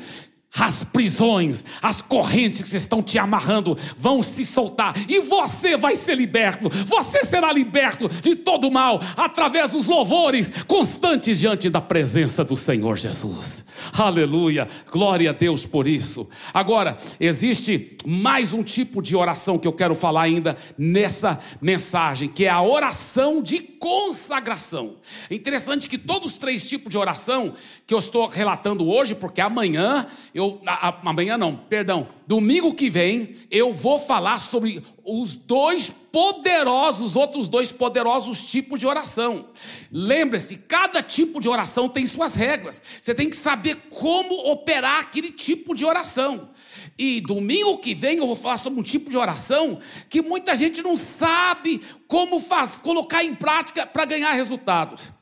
as 0.56 0.84
prisões, 0.84 1.64
as 1.82 2.02
correntes 2.02 2.70
que 2.70 2.78
estão 2.78 3.04
te 3.04 3.20
amarrando 3.20 3.78
vão 3.96 4.24
se 4.24 4.44
soltar 4.44 4.96
e 5.08 5.20
você 5.20 5.78
vai 5.78 5.96
ser 5.96 6.16
liberto. 6.16 6.70
Você 6.86 7.24
será 7.26 7.52
liberto 7.52 8.10
de 8.10 8.36
todo 8.36 8.72
mal 8.72 9.00
através 9.16 9.74
dos 9.74 9.86
louvores 9.86 10.52
constantes 10.66 11.40
diante 11.40 11.70
da 11.70 11.82
presença 11.82 12.44
do 12.44 12.58
Senhor 12.58 12.98
Jesus. 12.98 13.67
Aleluia, 13.94 14.68
glória 14.92 15.30
a 15.30 15.34
Deus 15.34 15.66
por 15.66 15.88
isso. 15.88 16.28
Agora, 16.54 16.98
existe 17.20 17.98
mais 18.06 18.54
um 18.54 18.64
tipo 18.64 19.02
de 19.02 19.16
oração 19.16 19.58
que 19.58 19.68
eu 19.68 19.74
quero 19.74 19.94
falar 19.96 20.24
ainda 20.24 20.58
nessa 20.78 21.40
mensagem, 21.62 22.30
que 22.30 22.46
é 22.46 22.50
a 22.50 22.62
oração 22.62 23.42
de 23.42 23.60
consagração. 23.60 24.96
É 25.30 25.36
interessante 25.36 25.88
que 25.88 25.98
todos 25.98 26.32
os 26.32 26.38
três 26.38 26.68
tipos 26.68 26.90
de 26.90 26.98
oração 26.98 27.54
que 27.86 27.94
eu 27.94 28.00
estou 28.00 28.28
relatando 28.28 28.88
hoje, 28.88 29.16
porque 29.16 29.42
amanhã 29.42 30.08
eu 30.34 30.62
amanhã 31.04 31.38
não, 31.38 31.56
perdão, 31.56 32.08
domingo 32.26 32.74
que 32.74 32.90
vem 32.90 33.32
eu 33.50 33.74
vou 33.74 34.00
falar 34.00 34.40
sobre 34.40 34.84
os 35.10 35.36
dois 35.36 35.90
poderosos, 36.12 37.16
outros 37.16 37.48
dois 37.48 37.72
poderosos 37.72 38.46
tipos 38.52 38.78
de 38.78 38.86
oração. 38.86 39.46
Lembre-se, 39.90 40.58
cada 40.58 41.02
tipo 41.02 41.40
de 41.40 41.48
oração 41.48 41.88
tem 41.88 42.06
suas 42.06 42.36
regras. 42.36 42.82
Você 43.02 43.16
tem 43.16 43.30
que 43.30 43.38
saber 43.38 43.76
como 43.90 44.36
operar 44.52 45.00
aquele 45.00 45.32
tipo 45.32 45.74
de 45.74 45.86
oração. 45.86 46.50
E 47.00 47.22
domingo 47.22 47.78
que 47.78 47.96
vem 47.96 48.18
eu 48.18 48.28
vou 48.28 48.36
falar 48.36 48.58
sobre 48.58 48.82
um 48.82 48.84
tipo 48.84 49.10
de 49.10 49.18
oração 49.18 49.80
que 50.10 50.22
muita 50.22 50.54
gente 50.56 50.84
não 50.84 50.98
sabe 50.98 51.82
como 52.06 52.38
faz, 52.38 52.78
colocar 52.78 53.24
em 53.24 53.34
prática 53.34 53.88
para 53.88 54.04
ganhar 54.04 54.34
resultados. 54.34 55.14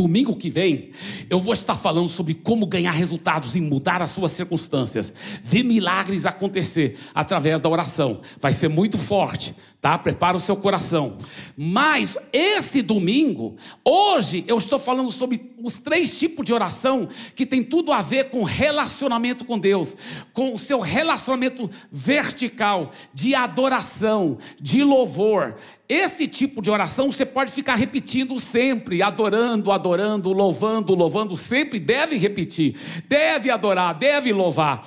Domingo 0.00 0.34
que 0.34 0.48
vem, 0.48 0.92
eu 1.28 1.38
vou 1.38 1.52
estar 1.52 1.74
falando 1.74 2.08
sobre 2.08 2.32
como 2.32 2.64
ganhar 2.64 2.90
resultados 2.90 3.54
e 3.54 3.60
mudar 3.60 4.00
as 4.00 4.08
suas 4.08 4.32
circunstâncias, 4.32 5.12
ver 5.44 5.62
milagres 5.62 6.24
acontecer 6.24 6.96
através 7.14 7.60
da 7.60 7.68
oração. 7.68 8.22
Vai 8.40 8.54
ser 8.54 8.68
muito 8.68 8.96
forte, 8.96 9.54
tá? 9.78 9.98
Prepara 9.98 10.38
o 10.38 10.40
seu 10.40 10.56
coração. 10.56 11.18
Mas 11.54 12.16
esse 12.32 12.80
domingo, 12.80 13.56
hoje 13.84 14.42
eu 14.48 14.56
estou 14.56 14.78
falando 14.78 15.10
sobre 15.10 15.36
os 15.62 15.78
três 15.78 16.18
tipos 16.18 16.44
de 16.44 16.52
oração 16.52 17.08
que 17.34 17.46
tem 17.46 17.62
tudo 17.62 17.92
a 17.92 18.02
ver 18.02 18.30
com 18.30 18.42
relacionamento 18.42 19.44
com 19.44 19.58
Deus, 19.58 19.96
com 20.32 20.54
o 20.54 20.58
seu 20.58 20.80
relacionamento 20.80 21.70
vertical 21.90 22.92
de 23.12 23.34
adoração, 23.34 24.38
de 24.60 24.82
louvor. 24.82 25.56
Esse 25.88 26.28
tipo 26.28 26.62
de 26.62 26.70
oração 26.70 27.10
você 27.10 27.26
pode 27.26 27.50
ficar 27.50 27.74
repetindo 27.74 28.38
sempre, 28.38 29.02
adorando, 29.02 29.72
adorando, 29.72 30.32
louvando, 30.32 30.94
louvando, 30.94 31.36
sempre 31.36 31.80
deve 31.80 32.16
repetir, 32.16 32.76
deve 33.08 33.50
adorar, 33.50 33.98
deve 33.98 34.32
louvar. 34.32 34.82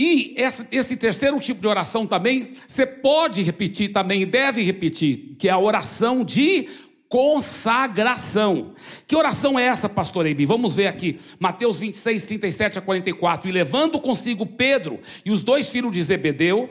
E 0.00 0.36
esse, 0.70 0.96
terceiro 0.96 1.40
tipo 1.40 1.60
de 1.60 1.66
oração 1.66 2.06
também, 2.06 2.50
você 2.64 2.86
pode 2.86 3.42
repetir 3.42 3.92
também, 3.92 4.24
deve 4.24 4.62
repetir, 4.62 5.34
que 5.36 5.48
é 5.48 5.50
a 5.50 5.58
oração 5.58 6.24
de 6.24 6.68
consagração. 7.08 8.72
Que 9.06 9.16
oração 9.16 9.58
é 9.58 9.64
essa, 9.64 9.88
pastor 9.88 10.26
Eibe? 10.26 10.44
Vamos 10.44 10.76
ver 10.76 10.86
aqui, 10.86 11.18
Mateus 11.38 11.80
26, 11.80 12.24
37 12.24 12.78
a 12.78 12.82
44. 12.82 13.48
E 13.48 13.52
levando 13.52 14.00
consigo 14.00 14.44
Pedro 14.44 15.00
e 15.24 15.30
os 15.30 15.42
dois 15.42 15.70
filhos 15.70 15.92
de 15.92 16.02
Zebedeu, 16.02 16.70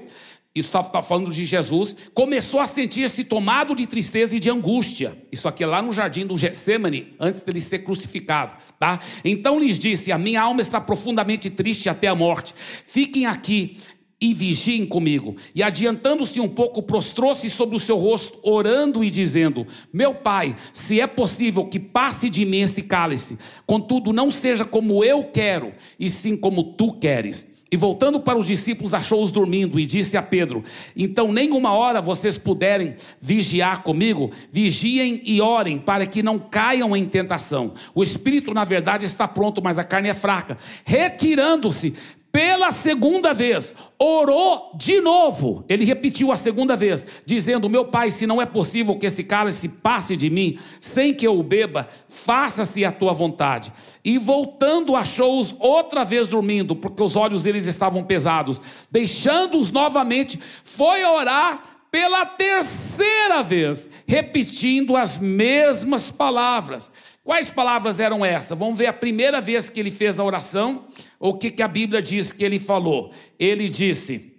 isso 0.58 0.70
está 0.70 0.82
tá 0.82 1.04
falando 1.04 1.32
de 1.32 1.46
Jesus, 1.46 1.96
começou 2.16 2.60
a 2.60 2.66
sentir-se 2.66 3.24
tomado 3.24 3.76
de 3.76 3.86
tristeza 3.86 4.36
e 4.36 4.40
de 4.40 4.50
angústia. 4.50 5.16
Isso 5.32 5.48
aqui 5.48 5.64
é 5.64 5.68
lá 5.68 5.84
no 5.84 5.94
jardim 5.94 6.26
do 6.26 6.36
Getsemane, 6.36 7.14
antes 7.20 7.44
dele 7.44 7.62
ser 7.62 7.80
crucificado. 7.80 8.56
Tá? 8.80 9.00
Então 9.24 9.60
lhes 9.60 9.78
disse: 9.78 10.12
A 10.12 10.18
minha 10.18 10.42
alma 10.42 10.62
está 10.62 10.82
profundamente 10.82 11.52
triste 11.52 11.90
até 11.90 12.08
a 12.08 12.16
morte. 12.16 12.56
Fiquem 12.58 13.28
aqui 13.28 13.78
e 14.20 14.34
vigiem 14.34 14.86
comigo. 14.86 15.36
E 15.54 15.62
adiantando-se 15.62 16.40
um 16.40 16.48
pouco, 16.48 16.82
prostrou-se 16.82 17.50
sobre 17.50 17.76
o 17.76 17.80
seu 17.80 17.98
rosto, 17.98 18.40
orando 18.44 19.04
e 19.04 19.10
dizendo: 19.10 19.66
Meu 19.94 20.14
pai, 20.14 20.56
se 20.74 21.00
é 21.00 21.08
possível 21.08 21.66
que 21.66 21.80
passe 21.80 22.30
de 22.30 22.46
mim 22.46 22.62
esse 22.62 22.82
cálice, 22.82 23.38
contudo, 23.66 24.12
não 24.12 24.32
seja 24.32 24.66
como 24.66 25.04
eu 25.04 25.24
quero, 25.24 25.74
e 26.00 26.10
sim 26.10 26.36
como 26.36 26.64
tu 26.64 26.92
queres. 26.92 27.58
E 27.70 27.76
voltando 27.76 28.20
para 28.20 28.38
os 28.38 28.46
discípulos, 28.46 28.94
achou-os 28.94 29.30
dormindo 29.30 29.78
e 29.78 29.86
disse 29.86 30.16
a 30.16 30.22
Pedro: 30.22 30.64
Então, 30.96 31.34
nenhuma 31.34 31.74
hora 31.74 32.00
vocês 32.00 32.38
puderem 32.38 32.96
vigiar 33.20 33.84
comigo, 33.84 34.32
vigiem 34.50 35.22
e 35.26 35.42
orem 35.42 35.78
para 35.78 36.06
que 36.06 36.24
não 36.24 36.40
caiam 36.40 36.96
em 36.96 37.06
tentação. 37.06 37.74
O 37.94 38.02
espírito, 38.02 38.54
na 38.54 38.64
verdade, 38.64 39.06
está 39.06 39.28
pronto, 39.28 39.62
mas 39.62 39.78
a 39.78 39.84
carne 39.84 40.08
é 40.08 40.14
fraca. 40.14 40.58
Retirando-se, 40.86 41.94
pela 42.32 42.72
segunda 42.72 43.34
vez, 43.34 43.74
orou 43.98 44.72
de 44.76 45.02
novo. 45.02 45.66
Ele 45.68 45.86
repetiu 45.86 46.32
a 46.32 46.36
segunda 46.36 46.76
vez, 46.76 47.06
dizendo: 47.26 47.70
Meu 47.70 47.86
pai, 47.86 48.12
se 48.12 48.28
não 48.28 48.42
é 48.42 48.46
possível 48.46 48.94
que 48.96 49.06
esse 49.06 49.24
cálice 49.24 49.68
passe 49.68 50.16
de 50.16 50.30
mim, 50.30 50.60
sem 50.80 51.14
que 51.14 51.26
eu 51.26 51.40
o 51.40 51.44
beba, 51.44 51.88
faça-se 52.08 52.86
a 52.86 52.92
tua 52.92 53.14
vontade. 53.14 53.74
E 54.04 54.18
voltando, 54.18 54.96
achou-os 54.96 55.56
outra 55.60 56.04
vez 56.04 56.28
dormindo, 56.28 56.76
porque 56.76 57.02
os 57.02 57.16
olhos 57.16 57.44
deles 57.44 57.66
estavam 57.66 58.04
pesados. 58.04 58.62
Deixando-os 58.92 59.72
novamente, 59.72 60.40
foi 60.64 61.04
orar 61.04 61.78
pela 61.90 62.26
terceira 62.26 63.42
vez, 63.42 63.90
repetindo 64.06 64.96
as 64.96 65.18
mesmas 65.18 66.12
palavras. 66.12 66.92
Quais 67.28 67.50
palavras 67.50 68.00
eram 68.00 68.24
essas? 68.24 68.58
Vamos 68.58 68.80
ver 68.80 68.86
a 68.86 68.94
primeira 68.94 69.42
vez 69.42 69.70
que 69.70 69.82
ele 69.82 69.92
fez 69.92 70.18
a 70.18 70.24
oração, 70.24 70.86
o 71.20 71.34
que, 71.34 71.52
que 71.52 71.62
a 71.62 71.68
Bíblia 71.68 72.02
diz 72.02 72.32
que 72.32 72.42
ele 72.42 72.58
falou. 72.58 73.12
Ele 73.38 73.68
disse. 73.68 74.34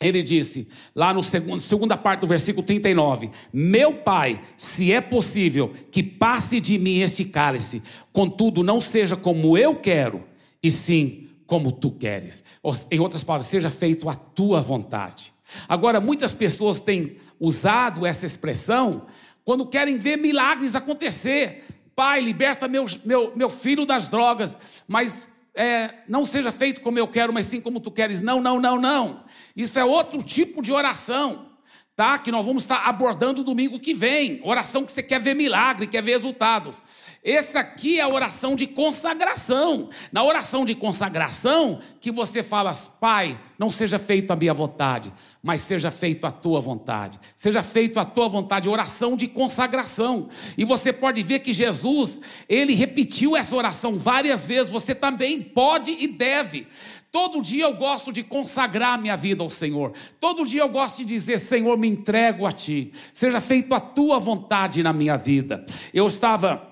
Ele 0.00 0.22
disse, 0.22 0.68
lá 0.94 1.12
no 1.12 1.24
segundo, 1.24 1.58
segunda 1.58 1.96
parte 1.96 2.20
do 2.20 2.28
versículo 2.28 2.64
39: 2.64 3.32
Meu 3.52 3.94
pai, 3.94 4.40
se 4.56 4.92
é 4.92 5.00
possível, 5.00 5.72
que 5.90 6.04
passe 6.04 6.60
de 6.60 6.78
mim 6.78 7.00
este 7.00 7.24
cálice, 7.24 7.82
contudo, 8.12 8.62
não 8.62 8.80
seja 8.80 9.16
como 9.16 9.58
eu 9.58 9.74
quero, 9.74 10.22
e 10.62 10.70
sim 10.70 11.26
como 11.48 11.72
tu 11.72 11.90
queres. 11.90 12.44
Em 12.92 13.00
outras 13.00 13.24
palavras, 13.24 13.48
seja 13.48 13.70
feito 13.70 14.08
a 14.08 14.14
tua 14.14 14.60
vontade. 14.60 15.32
Agora, 15.68 16.00
muitas 16.00 16.32
pessoas 16.32 16.78
têm 16.78 17.16
usado 17.40 18.06
essa 18.06 18.24
expressão 18.24 19.06
quando 19.44 19.66
querem 19.66 19.98
ver 19.98 20.16
milagres 20.16 20.76
acontecer. 20.76 21.64
Pai, 22.00 22.22
liberta 22.22 22.66
meu, 22.66 22.86
meu, 23.04 23.30
meu 23.36 23.50
filho 23.50 23.84
das 23.84 24.08
drogas, 24.08 24.56
mas 24.88 25.28
é, 25.54 25.96
não 26.08 26.24
seja 26.24 26.50
feito 26.50 26.80
como 26.80 26.98
eu 26.98 27.06
quero, 27.06 27.30
mas 27.30 27.44
sim 27.44 27.60
como 27.60 27.78
tu 27.78 27.90
queres. 27.90 28.22
Não, 28.22 28.40
não, 28.40 28.58
não, 28.58 28.80
não. 28.80 29.22
Isso 29.54 29.78
é 29.78 29.84
outro 29.84 30.22
tipo 30.22 30.62
de 30.62 30.72
oração, 30.72 31.50
tá? 31.94 32.16
Que 32.16 32.32
nós 32.32 32.46
vamos 32.46 32.62
estar 32.62 32.88
abordando 32.88 33.44
domingo 33.44 33.78
que 33.78 33.92
vem. 33.92 34.40
Oração 34.42 34.82
que 34.82 34.92
você 34.92 35.02
quer 35.02 35.20
ver 35.20 35.34
milagre, 35.34 35.86
quer 35.86 36.02
ver 36.02 36.12
resultados. 36.12 36.82
Esse 37.22 37.58
aqui 37.58 38.00
é 38.00 38.02
a 38.02 38.08
oração 38.08 38.56
de 38.56 38.66
consagração. 38.66 39.90
Na 40.10 40.24
oração 40.24 40.64
de 40.64 40.74
consagração, 40.74 41.80
que 42.00 42.10
você 42.10 42.42
fala, 42.42 42.72
Pai, 42.98 43.38
não 43.58 43.68
seja 43.68 43.98
feito 43.98 44.32
a 44.32 44.36
minha 44.36 44.54
vontade, 44.54 45.12
mas 45.42 45.60
seja 45.60 45.90
feito 45.90 46.26
a 46.26 46.30
tua 46.30 46.60
vontade. 46.60 47.20
Seja 47.36 47.62
feito 47.62 48.00
a 48.00 48.06
tua 48.06 48.26
vontade, 48.26 48.70
oração 48.70 49.16
de 49.16 49.28
consagração. 49.28 50.28
E 50.56 50.64
você 50.64 50.94
pode 50.94 51.22
ver 51.22 51.40
que 51.40 51.52
Jesus, 51.52 52.20
ele 52.48 52.74
repetiu 52.74 53.36
essa 53.36 53.54
oração 53.54 53.98
várias 53.98 54.46
vezes, 54.46 54.72
você 54.72 54.94
também 54.94 55.42
pode 55.42 55.90
e 55.90 56.06
deve. 56.06 56.66
Todo 57.12 57.42
dia 57.42 57.64
eu 57.64 57.74
gosto 57.74 58.12
de 58.12 58.22
consagrar 58.22 58.98
minha 58.98 59.16
vida 59.16 59.42
ao 59.42 59.50
Senhor. 59.50 59.92
Todo 60.20 60.46
dia 60.46 60.62
eu 60.62 60.68
gosto 60.68 60.98
de 60.98 61.04
dizer: 61.06 61.38
Senhor, 61.38 61.76
me 61.76 61.88
entrego 61.88 62.46
a 62.46 62.52
Ti. 62.52 62.92
Seja 63.12 63.40
feito 63.40 63.74
a 63.74 63.80
Tua 63.80 64.18
vontade 64.18 64.80
na 64.80 64.92
minha 64.92 65.16
vida. 65.16 65.66
Eu 65.92 66.06
estava 66.06 66.69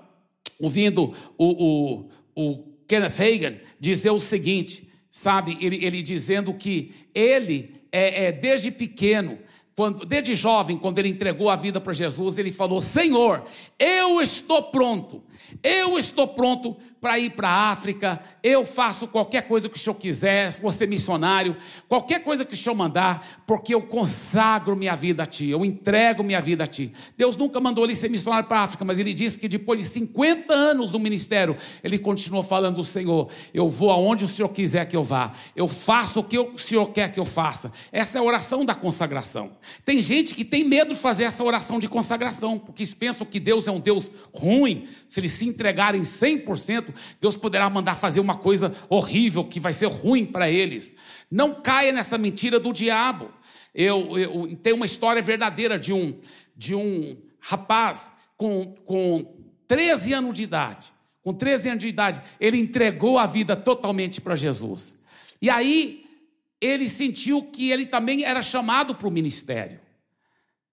ouvindo 0.60 1.14
o, 1.36 2.08
o, 2.36 2.52
o 2.52 2.64
Kenneth 2.86 3.20
Hagan 3.20 3.56
dizer 3.78 4.10
o 4.10 4.18
seguinte, 4.18 4.88
sabe? 5.10 5.56
Ele, 5.60 5.84
ele 5.84 6.02
dizendo 6.02 6.52
que 6.54 6.92
ele, 7.14 7.74
é, 7.92 8.26
é, 8.26 8.32
desde 8.32 8.70
pequeno, 8.70 9.38
quando, 9.78 10.04
desde 10.04 10.34
jovem, 10.34 10.76
quando 10.76 10.98
ele 10.98 11.08
entregou 11.08 11.48
a 11.48 11.54
vida 11.54 11.80
para 11.80 11.92
Jesus, 11.92 12.36
ele 12.36 12.50
falou: 12.50 12.80
Senhor, 12.80 13.44
eu 13.78 14.20
estou 14.20 14.60
pronto, 14.64 15.22
eu 15.62 15.96
estou 15.96 16.26
pronto 16.26 16.76
para 17.00 17.18
ir 17.18 17.30
para 17.30 17.48
a 17.48 17.70
África, 17.70 18.20
eu 18.42 18.64
faço 18.64 19.06
qualquer 19.06 19.42
coisa 19.42 19.68
que 19.68 19.76
o 19.76 19.78
senhor 19.78 19.94
quiser, 19.94 20.50
vou 20.60 20.70
ser 20.70 20.88
missionário, 20.88 21.56
qualquer 21.88 22.22
coisa 22.22 22.44
que 22.44 22.54
o 22.54 22.56
senhor 22.56 22.74
mandar, 22.74 23.42
porque 23.46 23.74
eu 23.74 23.82
consagro 23.82 24.74
minha 24.74 24.94
vida 24.96 25.22
a 25.22 25.26
ti, 25.26 25.48
eu 25.48 25.64
entrego 25.64 26.22
minha 26.22 26.40
vida 26.40 26.64
a 26.64 26.66
ti. 26.66 26.92
Deus 27.16 27.36
nunca 27.36 27.60
mandou 27.60 27.84
ele 27.84 27.94
ser 27.94 28.10
missionário 28.10 28.48
para 28.48 28.60
a 28.60 28.62
África, 28.62 28.84
mas 28.84 28.98
ele 28.98 29.14
disse 29.14 29.38
que 29.38 29.48
depois 29.48 29.80
de 29.80 29.86
50 29.86 30.52
anos 30.52 30.92
no 30.92 30.98
ministério, 30.98 31.56
ele 31.82 31.98
continuou 31.98 32.42
falando: 32.42 32.82
Senhor, 32.82 33.28
eu 33.54 33.68
vou 33.68 33.90
aonde 33.90 34.24
o 34.24 34.28
senhor 34.28 34.48
quiser 34.48 34.86
que 34.86 34.96
eu 34.96 35.04
vá, 35.04 35.32
eu 35.54 35.68
faço 35.68 36.20
o 36.20 36.24
que 36.24 36.38
o 36.38 36.58
senhor 36.58 36.86
quer 36.86 37.10
que 37.10 37.20
eu 37.20 37.24
faça. 37.24 37.72
Essa 37.92 38.18
é 38.18 38.20
a 38.20 38.24
oração 38.24 38.64
da 38.64 38.74
consagração. 38.74 39.52
Tem 39.84 40.00
gente 40.00 40.34
que 40.34 40.44
tem 40.44 40.64
medo 40.64 40.94
de 40.94 41.00
fazer 41.00 41.24
essa 41.24 41.44
oração 41.44 41.78
de 41.78 41.88
consagração, 41.88 42.58
porque 42.58 42.84
pensam 42.98 43.26
que 43.26 43.38
Deus 43.38 43.68
é 43.68 43.70
um 43.70 43.80
Deus 43.80 44.10
ruim, 44.34 44.88
se 45.06 45.20
eles 45.20 45.32
se 45.32 45.46
entregarem 45.46 46.02
100%, 46.02 46.87
Deus 47.20 47.36
poderá 47.36 47.68
mandar 47.68 47.94
fazer 47.94 48.20
uma 48.20 48.36
coisa 48.36 48.74
horrível 48.88 49.44
que 49.44 49.60
vai 49.60 49.72
ser 49.72 49.86
ruim 49.86 50.24
para 50.24 50.50
eles. 50.50 50.92
Não 51.30 51.54
caia 51.54 51.92
nessa 51.92 52.18
mentira 52.18 52.58
do 52.58 52.72
diabo. 52.72 53.30
Eu, 53.74 54.18
eu 54.18 54.56
tenho 54.56 54.76
uma 54.76 54.86
história 54.86 55.22
verdadeira 55.22 55.78
de 55.78 55.92
um, 55.92 56.18
de 56.56 56.74
um 56.74 57.16
rapaz 57.40 58.12
com, 58.36 58.74
com 58.84 59.34
13 59.66 60.12
anos 60.14 60.34
de 60.34 60.42
idade. 60.42 60.92
Com 61.22 61.32
13 61.32 61.68
anos 61.68 61.80
de 61.80 61.88
idade, 61.88 62.22
ele 62.40 62.58
entregou 62.58 63.18
a 63.18 63.26
vida 63.26 63.54
totalmente 63.54 64.20
para 64.20 64.34
Jesus. 64.34 64.98
E 65.42 65.50
aí, 65.50 66.06
ele 66.60 66.88
sentiu 66.88 67.42
que 67.42 67.70
ele 67.70 67.86
também 67.86 68.24
era 68.24 68.42
chamado 68.42 68.94
para 68.94 69.06
o 69.06 69.10
ministério. 69.10 69.78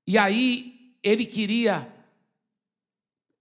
E 0.07 0.17
aí, 0.17 0.93
ele 1.03 1.25
queria 1.25 1.87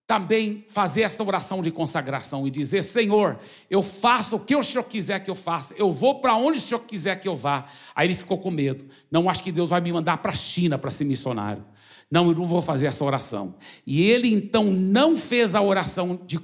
também 0.06 0.64
fazer 0.68 1.02
esta 1.02 1.24
oração 1.24 1.62
de 1.62 1.70
consagração 1.70 2.46
e 2.46 2.50
dizer: 2.50 2.82
Senhor, 2.82 3.38
eu 3.70 3.82
faço 3.82 4.36
o 4.36 4.40
que 4.40 4.54
o 4.54 4.62
Senhor 4.62 4.84
quiser 4.84 5.20
que 5.20 5.30
eu 5.30 5.34
faça, 5.34 5.74
eu 5.78 5.90
vou 5.90 6.20
para 6.20 6.36
onde 6.36 6.58
o 6.58 6.60
Senhor 6.60 6.80
quiser 6.80 7.18
que 7.20 7.28
eu 7.28 7.36
vá. 7.36 7.66
Aí 7.94 8.06
ele 8.06 8.14
ficou 8.14 8.38
com 8.38 8.50
medo. 8.50 8.84
Não 9.10 9.28
acho 9.28 9.42
que 9.42 9.50
Deus 9.50 9.70
vai 9.70 9.80
me 9.80 9.92
mandar 9.92 10.18
para 10.18 10.32
a 10.32 10.34
China 10.34 10.78
para 10.78 10.90
ser 10.90 11.04
missionário. 11.04 11.64
Não, 12.10 12.28
eu 12.28 12.34
não 12.34 12.46
vou 12.46 12.60
fazer 12.60 12.86
essa 12.86 13.02
oração. 13.02 13.54
E 13.86 14.02
ele 14.02 14.32
então 14.32 14.64
não 14.64 15.16
fez 15.16 15.54
a 15.54 15.62
oração 15.62 16.20
de 16.26 16.38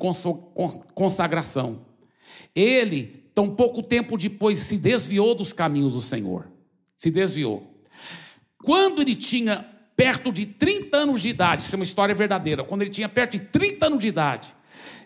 consagração. 0.94 1.83
Ele, 2.55 3.31
tão 3.35 3.55
pouco 3.55 3.83
tempo 3.83 4.16
depois, 4.16 4.59
se 4.59 4.77
desviou 4.79 5.35
dos 5.35 5.53
caminhos 5.53 5.92
do 5.92 6.03
Senhor. 6.03 6.51
Se 6.96 7.11
desviou. 7.11 7.85
Quando 8.62 9.01
ele 9.03 9.14
tinha 9.14 9.69
perto 10.00 10.32
de 10.32 10.46
30 10.46 10.96
anos 10.96 11.20
de 11.20 11.28
idade, 11.28 11.60
isso 11.60 11.74
é 11.74 11.76
uma 11.76 11.84
história 11.84 12.14
verdadeira, 12.14 12.64
quando 12.64 12.80
ele 12.80 12.90
tinha 12.90 13.06
perto 13.06 13.32
de 13.32 13.40
30 13.40 13.84
anos 13.84 13.98
de 13.98 14.08
idade, 14.08 14.54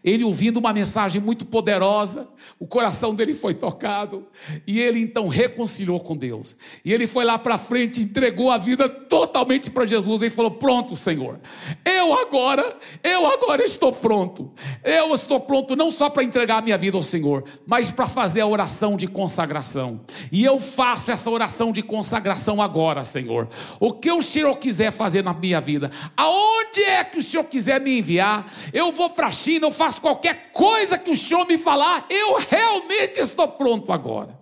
ele 0.05 0.23
ouvindo 0.23 0.59
uma 0.59 0.73
mensagem 0.73 1.21
muito 1.21 1.47
poderosa, 1.47 2.29
o 2.61 2.67
coração 2.67 3.15
dele 3.15 3.33
foi 3.33 3.55
tocado 3.55 4.27
e 4.67 4.79
ele 4.79 5.01
então 5.01 5.29
reconciliou 5.29 5.99
com 5.99 6.15
Deus. 6.15 6.57
E 6.85 6.93
ele 6.93 7.07
foi 7.07 7.25
lá 7.25 7.39
para 7.39 7.57
frente, 7.57 8.03
entregou 8.03 8.51
a 8.51 8.59
vida 8.59 8.87
totalmente 8.89 9.71
para 9.71 9.87
Jesus 9.87 10.21
e 10.21 10.29
falou: 10.29 10.51
"Pronto, 10.51 10.95
Senhor. 10.95 11.41
Eu 11.85 12.13
agora, 12.13 12.77
eu 13.03 13.27
agora 13.27 13.65
estou 13.65 13.93
pronto. 13.93 14.53
Eu 14.85 15.15
estou 15.15 15.41
pronto 15.41 15.75
não 15.75 15.91
só 15.91 16.11
para 16.11 16.23
entregar 16.23 16.59
a 16.59 16.63
minha 16.63 16.77
vida 16.77 16.99
ao 16.99 17.03
Senhor, 17.03 17.45
mas 17.67 17.91
para 17.91 18.07
fazer 18.07 18.43
a 18.43 18.47
oração 18.47 18.97
de 18.97 19.07
consagração. 19.07 20.01
E 20.31 20.45
eu 20.45 20.61
faço 20.61 21.11
essa 21.11 21.31
oração 21.31 21.73
de 21.73 21.83
consagração 21.83 22.61
agora, 22.61 23.05
Senhor. 23.05 23.49
O 23.81 23.93
que 23.93 24.13
o 24.13 24.21
Senhor 24.21 24.55
quiser 24.57 24.91
fazer 24.91 25.25
na 25.25 25.33
minha 25.33 25.61
vida, 25.61 25.91
aonde 26.17 26.83
é 26.83 27.03
que 27.05 27.19
o 27.19 27.23
Senhor 27.23 27.45
quiser 27.45 27.81
me 27.81 27.99
enviar, 27.99 28.47
eu 28.73 28.93
vou 28.93 29.11
para 29.11 29.29
a 29.29 29.33
China, 29.33 29.67
eu 29.67 29.71
faço 29.71 29.94
faço 29.95 30.01
qualquer 30.01 30.51
coisa 30.53 30.99
que 30.99 31.11
o 31.11 31.17
Senhor 31.17 31.47
me 31.47 31.57
falar, 31.57 32.07
eu 32.11 32.39
realmente 32.39 33.21
estou 33.21 33.49
pronto 33.49 33.93
agora. 33.93 34.39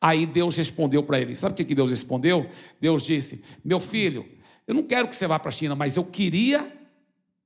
Aí 0.00 0.26
Deus 0.26 0.56
respondeu 0.56 1.02
para 1.02 1.20
ele: 1.20 1.34
Sabe 1.34 1.60
o 1.60 1.66
que 1.66 1.74
Deus 1.74 1.90
respondeu? 1.90 2.48
Deus 2.80 3.04
disse: 3.04 3.42
Meu 3.64 3.80
filho, 3.80 4.26
eu 4.66 4.74
não 4.74 4.82
quero 4.82 5.08
que 5.08 5.16
você 5.16 5.26
vá 5.26 5.38
para 5.38 5.48
a 5.48 5.52
China, 5.52 5.74
mas 5.74 5.96
eu 5.96 6.04
queria 6.04 6.70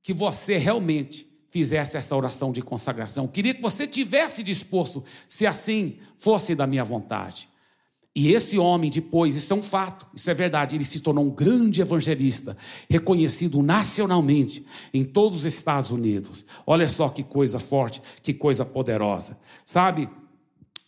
que 0.03 0.12
você 0.12 0.57
realmente 0.57 1.27
fizesse 1.51 1.96
essa 1.96 2.14
oração 2.14 2.53
de 2.53 2.61
consagração. 2.61 3.24
Eu 3.24 3.31
queria 3.31 3.55
que 3.55 3.62
você 3.62 3.87
tivesse 3.87 4.42
disposto, 4.42 5.05
se 5.29 5.46
assim 5.46 5.98
fosse 6.16 6.55
da 6.55 6.66
minha 6.66 6.85
vontade. 6.85 7.48
E 8.21 8.35
esse 8.35 8.59
homem, 8.59 8.91
depois, 8.91 9.37
isso 9.37 9.53
é 9.53 9.57
um 9.57 9.63
fato, 9.63 10.05
isso 10.13 10.29
é 10.29 10.35
verdade, 10.35 10.75
ele 10.75 10.83
se 10.83 10.99
tornou 10.99 11.25
um 11.25 11.31
grande 11.31 11.81
evangelista, 11.81 12.57
reconhecido 12.91 13.63
nacionalmente 13.63 14.67
em 14.93 15.05
todos 15.05 15.39
os 15.39 15.45
Estados 15.45 15.93
Unidos. 15.93 16.45
Olha 16.67 16.89
só 16.89 17.09
que 17.09 17.23
coisa 17.23 17.61
forte, 17.61 18.03
que 18.21 18.35
coisa 18.35 18.65
poderosa. 18.65 19.39
Sabe, 19.65 20.09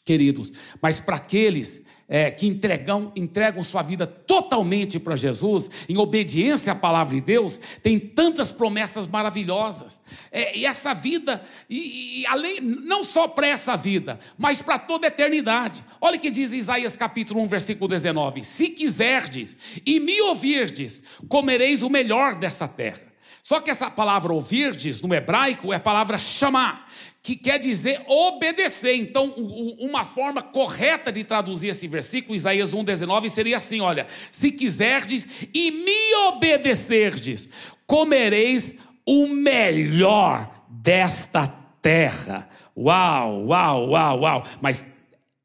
queridos, 0.04 0.50
mas 0.82 0.98
para 0.98 1.18
aqueles 1.18 1.84
é, 2.10 2.28
que 2.28 2.48
entregam, 2.48 3.12
entregam 3.14 3.62
sua 3.62 3.82
vida 3.82 4.04
totalmente 4.04 4.98
para 4.98 5.14
Jesus, 5.14 5.70
em 5.88 5.96
obediência 5.96 6.72
à 6.72 6.74
palavra 6.74 7.14
de 7.14 7.20
Deus, 7.20 7.60
tem 7.84 8.00
tantas 8.00 8.50
promessas 8.50 9.06
maravilhosas. 9.06 10.00
É, 10.32 10.58
e 10.58 10.66
essa 10.66 10.92
vida, 10.92 11.40
e, 11.68 12.22
e 12.22 12.26
além, 12.26 12.60
não 12.60 13.04
só 13.04 13.28
para 13.28 13.46
essa 13.46 13.76
vida, 13.76 14.18
mas 14.36 14.60
para 14.60 14.76
toda 14.76 15.06
a 15.06 15.08
eternidade. 15.08 15.84
Olha 16.00 16.16
o 16.16 16.20
que 16.20 16.30
diz 16.30 16.52
Isaías 16.52 16.96
capítulo 16.96 17.40
1, 17.42 17.46
versículo 17.46 17.86
19: 17.86 18.42
Se 18.42 18.68
quiserdes 18.68 19.56
e 19.86 20.00
me 20.00 20.20
ouvirdes, 20.22 21.04
comereis 21.28 21.84
o 21.84 21.88
melhor 21.88 22.34
dessa 22.34 22.66
terra. 22.66 23.10
Só 23.42 23.58
que 23.60 23.70
essa 23.70 23.90
palavra 23.90 24.32
ouvirdes 24.32 25.00
no 25.00 25.14
hebraico 25.14 25.72
é 25.72 25.76
a 25.76 25.80
palavra 25.80 26.18
chamar, 26.18 26.86
que 27.22 27.36
quer 27.36 27.58
dizer 27.58 28.02
obedecer. 28.06 28.94
Então, 28.94 29.34
uma 29.78 30.04
forma 30.04 30.40
correta 30.40 31.12
de 31.12 31.24
traduzir 31.24 31.68
esse 31.68 31.86
versículo, 31.86 32.34
Isaías 32.34 32.74
1,19, 32.74 33.28
seria 33.28 33.56
assim: 33.56 33.80
olha, 33.80 34.06
se 34.30 34.50
quiserdes 34.50 35.26
e 35.52 35.70
me 35.70 36.14
obedecerdes, 36.28 37.48
comereis 37.86 38.76
o 39.04 39.28
melhor 39.28 40.64
desta 40.68 41.48
terra. 41.82 42.48
Uau, 42.76 43.46
uau, 43.46 43.90
uau, 43.90 44.20
uau. 44.20 44.44
Mas, 44.60 44.86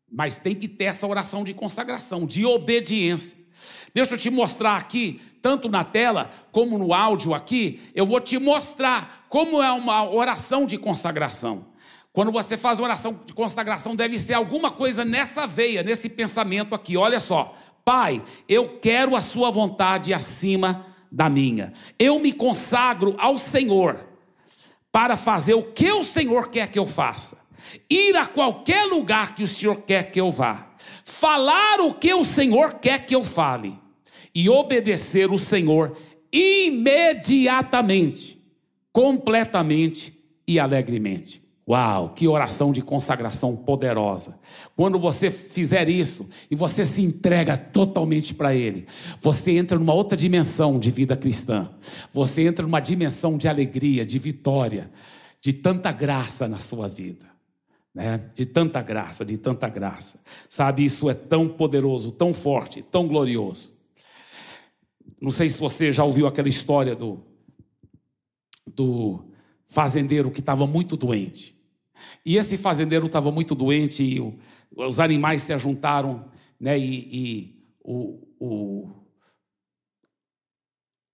mas 0.10 0.40
tem 0.40 0.56
que 0.56 0.68
ter 0.68 0.86
essa 0.86 1.08
oração 1.08 1.44
de 1.44 1.54
consagração, 1.54 2.26
de 2.26 2.46
obediência. 2.46 3.38
Deixa 3.94 4.14
eu 4.14 4.18
te 4.18 4.30
mostrar 4.30 4.78
aqui 4.78 5.22
tanto 5.46 5.70
na 5.70 5.84
tela 5.84 6.32
como 6.52 6.76
no 6.76 6.92
áudio 6.92 7.32
aqui, 7.32 7.80
eu 7.94 8.04
vou 8.04 8.20
te 8.20 8.40
mostrar 8.40 9.28
como 9.30 9.62
é 9.62 9.72
uma 9.72 10.10
oração 10.10 10.66
de 10.66 10.76
consagração. 10.76 11.68
Quando 12.12 12.32
você 12.32 12.58
faz 12.58 12.80
oração 12.80 13.20
de 13.24 13.32
consagração, 13.32 13.96
deve 13.96 14.18
ser 14.18 14.34
alguma 14.34 14.72
coisa 14.72 15.06
nessa 15.06 15.46
veia, 15.46 15.84
nesse 15.84 16.10
pensamento 16.10 16.74
aqui. 16.74 16.98
Olha 16.98 17.20
só, 17.20 17.54
Pai, 17.84 18.24
eu 18.50 18.80
quero 18.80 19.16
a 19.16 19.22
Sua 19.22 19.52
vontade 19.52 20.16
acima 20.16 20.84
da 21.12 21.30
minha. 21.30 21.72
Eu 22.00 22.18
me 22.18 22.34
consagro 22.34 23.14
ao 23.20 23.38
Senhor 23.38 24.00
para 24.92 25.16
fazer 25.16 25.54
o 25.54 25.62
que 25.62 25.92
o 25.92 26.02
Senhor 26.02 26.50
quer 26.50 26.72
que 26.72 26.80
eu 26.80 26.88
faça, 26.88 27.38
ir 27.88 28.18
a 28.18 28.26
qualquer 28.26 28.86
lugar 28.86 29.36
que 29.36 29.44
o 29.44 29.48
Senhor 29.48 29.82
quer 29.82 30.10
que 30.10 30.20
eu 30.20 30.32
vá, 30.32 30.70
falar 31.04 31.82
o 31.82 31.94
que 31.94 32.12
o 32.16 32.26
Senhor 32.26 32.80
quer 32.80 33.06
que 33.06 33.14
eu 33.14 33.24
fale 33.24 33.85
e 34.36 34.50
obedecer 34.50 35.32
o 35.32 35.38
Senhor 35.38 35.96
imediatamente, 36.32 38.44
completamente 38.92 40.14
e 40.46 40.60
alegremente. 40.60 41.46
Uau, 41.68 42.10
que 42.10 42.28
oração 42.28 42.72
de 42.72 42.84
consagração 42.84 43.56
poderosa. 43.56 44.38
Quando 44.76 45.00
você 45.00 45.32
fizer 45.32 45.90
isso 45.90 46.30
e 46.52 46.56
você 46.56 46.86
se 46.86 47.02
entrega 47.02 47.58
totalmente 47.58 48.36
para 48.36 48.54
Ele, 48.54 48.86
você 49.20 49.54
entra 49.54 49.80
numa 49.80 49.94
outra 49.94 50.16
dimensão 50.16 50.78
de 50.78 50.92
vida 50.92 51.18
cristã. 51.18 51.72
Você 52.12 52.46
entra 52.46 52.64
numa 52.64 52.80
dimensão 52.80 53.36
de 53.36 53.48
alegria, 53.48 54.06
de 54.06 54.20
vitória, 54.20 54.92
de 55.42 55.54
tanta 55.54 55.92
graça 55.92 56.48
na 56.48 56.60
sua 56.60 56.88
vida. 56.88 57.26
Né? 57.96 58.30
De 58.36 58.46
tanta 58.46 58.80
graça, 58.84 59.26
de 59.26 59.38
tanta 59.38 59.68
graça. 59.68 60.22
Sabe, 60.48 60.86
isso 60.86 61.10
é 61.10 61.16
tão 61.16 61.48
poderoso, 61.48 62.12
tão 62.12 62.32
forte, 62.32 62.84
tão 62.84 63.08
glorioso. 63.08 63.75
Não 65.20 65.32
sei 65.32 65.50
se 65.50 65.58
você 65.60 65.92
já 65.92 66.04
ouviu 66.04 66.28
aquela 66.28 66.48
história 66.48 66.96
do, 66.96 67.24
do 68.66 69.26
fazendeiro 69.66 70.32
que 70.32 70.40
estava 70.40 70.68
muito 70.68 70.98
doente. 70.98 71.56
E 72.26 72.38
esse 72.38 72.58
fazendeiro 72.58 73.06
estava 73.06 73.32
muito 73.32 73.56
doente 73.56 74.04
e 74.04 74.20
o, 74.20 74.38
os 74.76 75.00
animais 75.00 75.42
se 75.42 75.54
ajuntaram, 75.54 76.30
né? 76.60 76.78
E, 76.78 77.08
e 77.12 77.64
o, 77.84 78.28
o, 78.40 78.92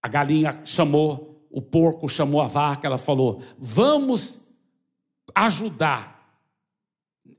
a 0.01 0.07
galinha 0.07 0.61
chamou, 0.65 1.47
o 1.51 1.61
porco 1.61 2.09
chamou 2.09 2.41
a 2.41 2.47
vaca, 2.47 2.87
ela 2.87 2.97
falou: 2.97 3.41
vamos 3.57 4.39
ajudar 5.35 6.39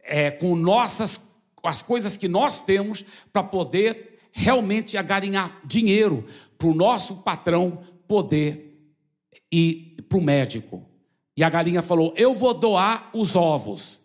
é, 0.03 0.31
com 0.31 0.55
nossas 0.55 1.21
com 1.63 1.69
as 1.69 1.81
coisas 1.81 2.17
que 2.17 2.27
nós 2.27 2.61
temos 2.61 3.05
para 3.33 3.45
poder 3.45 4.12
realmente 4.33 4.97
agarinhar 4.97 5.61
dinheiro 5.65 6.25
para 6.59 6.69
o 6.69 6.75
nosso 6.75 7.17
patrão 7.17 7.83
poder 8.09 8.95
ir 9.51 9.97
para 10.09 10.19
o 10.19 10.23
médico. 10.23 10.83
E 11.37 11.45
a 11.45 11.51
galinha 11.51 11.83
falou: 11.83 12.13
Eu 12.17 12.33
vou 12.33 12.55
doar 12.55 13.11
os 13.13 13.37
ovos. 13.37 14.01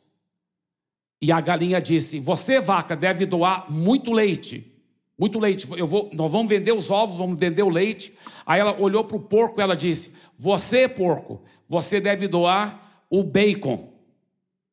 E 1.22 1.32
a 1.32 1.42
galinha 1.42 1.82
disse: 1.82 2.20
Você, 2.20 2.60
vaca, 2.60 2.96
deve 2.96 3.26
doar 3.26 3.72
muito 3.72 4.12
leite. 4.12 4.74
Muito 5.18 5.40
leite. 5.40 5.68
Eu 5.76 5.88
vou, 5.88 6.10
nós 6.14 6.32
vamos 6.32 6.48
vender 6.48 6.74
os 6.74 6.92
ovos, 6.92 7.18
vamos 7.18 7.40
vender 7.40 7.64
o 7.64 7.70
leite. 7.70 8.14
Aí 8.46 8.60
ela 8.60 8.80
olhou 8.80 9.04
para 9.04 9.18
o 9.18 9.22
porco 9.22 9.60
e 9.60 9.64
ela 9.64 9.76
disse: 9.76 10.12
Você, 10.38 10.88
porco, 10.88 11.42
você 11.68 12.00
deve 12.00 12.28
doar 12.28 13.06
o 13.10 13.24
bacon 13.24 13.94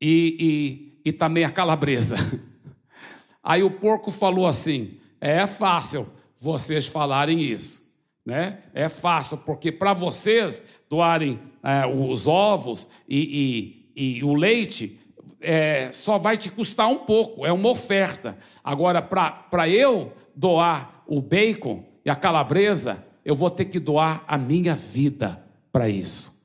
e, 0.00 0.92
e, 1.04 1.08
e 1.10 1.12
também 1.12 1.44
a 1.44 1.50
calabresa. 1.50 2.16
Aí 3.42 3.62
o 3.62 3.70
porco 3.70 4.10
falou 4.10 4.46
assim: 4.46 4.98
É 5.24 5.46
fácil 5.46 6.06
vocês 6.36 6.86
falarem 6.86 7.40
isso. 7.40 7.82
Né? 8.26 8.58
É 8.74 8.90
fácil, 8.90 9.38
porque 9.38 9.72
para 9.72 9.94
vocês 9.94 10.62
doarem 10.86 11.40
é, 11.62 11.86
os 11.86 12.26
ovos 12.26 12.86
e, 13.08 13.88
e, 13.96 14.18
e 14.18 14.22
o 14.22 14.34
leite, 14.34 15.00
é, 15.40 15.90
só 15.92 16.18
vai 16.18 16.36
te 16.36 16.50
custar 16.50 16.88
um 16.88 16.98
pouco, 16.98 17.46
é 17.46 17.50
uma 17.50 17.70
oferta. 17.70 18.36
Agora, 18.62 19.00
para 19.00 19.66
eu 19.66 20.12
doar 20.36 21.02
o 21.06 21.22
bacon 21.22 21.82
e 22.04 22.10
a 22.10 22.14
calabresa, 22.14 23.02
eu 23.24 23.34
vou 23.34 23.48
ter 23.48 23.64
que 23.64 23.80
doar 23.80 24.22
a 24.28 24.36
minha 24.36 24.74
vida 24.74 25.42
para 25.72 25.88
isso. 25.88 26.38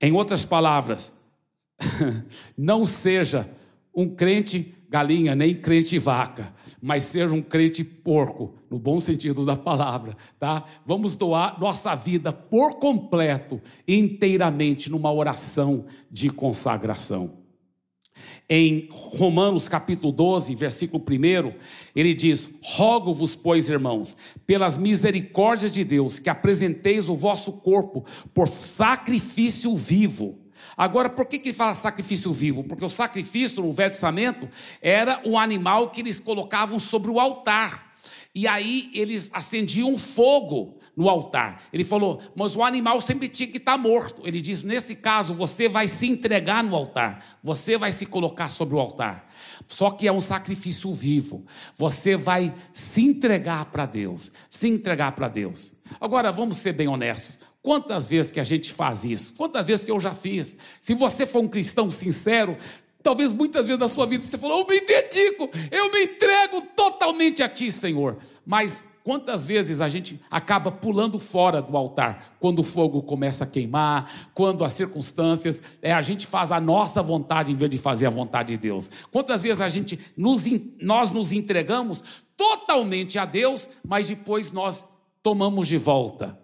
Em 0.00 0.12
outras 0.12 0.46
palavras, 0.46 1.14
não 2.56 2.86
seja 2.86 3.46
um 3.94 4.08
crente 4.08 4.74
galinha, 4.88 5.34
nem 5.34 5.54
crente 5.54 5.98
vaca 5.98 6.54
mas 6.84 7.04
seja 7.04 7.32
um 7.32 7.40
crente 7.40 7.82
porco, 7.82 8.52
no 8.70 8.78
bom 8.78 9.00
sentido 9.00 9.46
da 9.46 9.56
palavra, 9.56 10.14
tá? 10.38 10.64
Vamos 10.84 11.16
doar 11.16 11.58
nossa 11.58 11.94
vida 11.94 12.30
por 12.30 12.74
completo, 12.74 13.58
inteiramente, 13.88 14.90
numa 14.90 15.10
oração 15.10 15.86
de 16.10 16.28
consagração. 16.28 17.38
Em 18.50 18.86
Romanos 18.90 19.66
capítulo 19.66 20.12
12, 20.12 20.54
versículo 20.54 21.02
1, 21.02 21.54
ele 21.96 22.12
diz: 22.12 22.50
Rogo-vos, 22.62 23.34
pois, 23.34 23.70
irmãos, 23.70 24.14
pelas 24.46 24.76
misericórdias 24.76 25.72
de 25.72 25.84
Deus, 25.84 26.18
que 26.18 26.28
apresenteis 26.28 27.08
o 27.08 27.16
vosso 27.16 27.50
corpo 27.50 28.04
por 28.34 28.46
sacrifício 28.46 29.74
vivo 29.74 30.43
Agora, 30.76 31.08
por 31.08 31.26
que, 31.26 31.38
que 31.38 31.52
fala 31.52 31.72
sacrifício 31.72 32.32
vivo? 32.32 32.64
Porque 32.64 32.84
o 32.84 32.88
sacrifício 32.88 33.62
no 33.62 33.72
Velho 33.72 33.90
Testamento 33.90 34.48
era 34.80 35.20
o 35.24 35.38
animal 35.38 35.90
que 35.90 36.00
eles 36.00 36.20
colocavam 36.20 36.78
sobre 36.78 37.10
o 37.10 37.20
altar. 37.20 37.94
E 38.34 38.48
aí 38.48 38.90
eles 38.92 39.30
acendiam 39.32 39.96
fogo 39.96 40.80
no 40.96 41.08
altar. 41.08 41.62
Ele 41.72 41.84
falou, 41.84 42.20
mas 42.34 42.56
o 42.56 42.62
animal 42.62 43.00
sempre 43.00 43.28
tinha 43.28 43.48
que 43.48 43.58
estar 43.58 43.78
morto. 43.78 44.22
Ele 44.24 44.40
diz: 44.40 44.62
nesse 44.62 44.96
caso, 44.96 45.34
você 45.34 45.68
vai 45.68 45.86
se 45.86 46.06
entregar 46.06 46.62
no 46.62 46.74
altar, 46.74 47.38
você 47.42 47.76
vai 47.76 47.92
se 47.92 48.06
colocar 48.06 48.48
sobre 48.48 48.74
o 48.74 48.80
altar. 48.80 49.28
Só 49.66 49.90
que 49.90 50.06
é 50.06 50.12
um 50.12 50.20
sacrifício 50.20 50.92
vivo. 50.92 51.44
Você 51.76 52.16
vai 52.16 52.54
se 52.72 53.02
entregar 53.02 53.66
para 53.66 53.86
Deus, 53.86 54.32
se 54.48 54.68
entregar 54.68 55.12
para 55.12 55.28
Deus. 55.28 55.74
Agora, 56.00 56.30
vamos 56.30 56.56
ser 56.56 56.72
bem 56.72 56.88
honestos. 56.88 57.38
Quantas 57.64 58.06
vezes 58.06 58.30
que 58.30 58.38
a 58.38 58.44
gente 58.44 58.70
faz 58.70 59.06
isso? 59.06 59.32
Quantas 59.38 59.64
vezes 59.64 59.86
que 59.86 59.90
eu 59.90 59.98
já 59.98 60.12
fiz? 60.12 60.54
Se 60.82 60.92
você 60.92 61.24
for 61.24 61.40
um 61.40 61.48
cristão 61.48 61.90
sincero, 61.90 62.58
talvez 63.02 63.32
muitas 63.32 63.66
vezes 63.66 63.80
na 63.80 63.88
sua 63.88 64.04
vida 64.04 64.22
você 64.22 64.36
falou: 64.36 64.60
Eu 64.60 64.66
me 64.66 64.78
dedico, 64.82 65.48
eu 65.70 65.90
me 65.90 66.04
entrego 66.04 66.60
totalmente 66.76 67.42
a 67.42 67.48
Ti, 67.48 67.72
Senhor. 67.72 68.18
Mas 68.44 68.84
quantas 69.02 69.46
vezes 69.46 69.80
a 69.80 69.88
gente 69.88 70.20
acaba 70.30 70.70
pulando 70.70 71.18
fora 71.18 71.62
do 71.62 71.74
altar? 71.74 72.36
Quando 72.38 72.58
o 72.58 72.62
fogo 72.62 73.02
começa 73.02 73.44
a 73.44 73.46
queimar, 73.46 74.28
quando 74.34 74.62
as 74.62 74.74
circunstâncias, 74.74 75.62
é, 75.80 75.90
a 75.90 76.02
gente 76.02 76.26
faz 76.26 76.52
a 76.52 76.60
nossa 76.60 77.02
vontade 77.02 77.50
em 77.50 77.56
vez 77.56 77.70
de 77.70 77.78
fazer 77.78 78.04
a 78.04 78.10
vontade 78.10 78.48
de 78.52 78.58
Deus. 78.58 78.90
Quantas 79.10 79.42
vezes 79.42 79.62
a 79.62 79.70
gente 79.70 79.98
nos, 80.14 80.44
nós 80.82 81.10
nos 81.10 81.32
entregamos 81.32 82.04
totalmente 82.36 83.18
a 83.18 83.24
Deus, 83.24 83.66
mas 83.82 84.06
depois 84.06 84.52
nós 84.52 84.86
tomamos 85.22 85.66
de 85.66 85.78
volta 85.78 86.43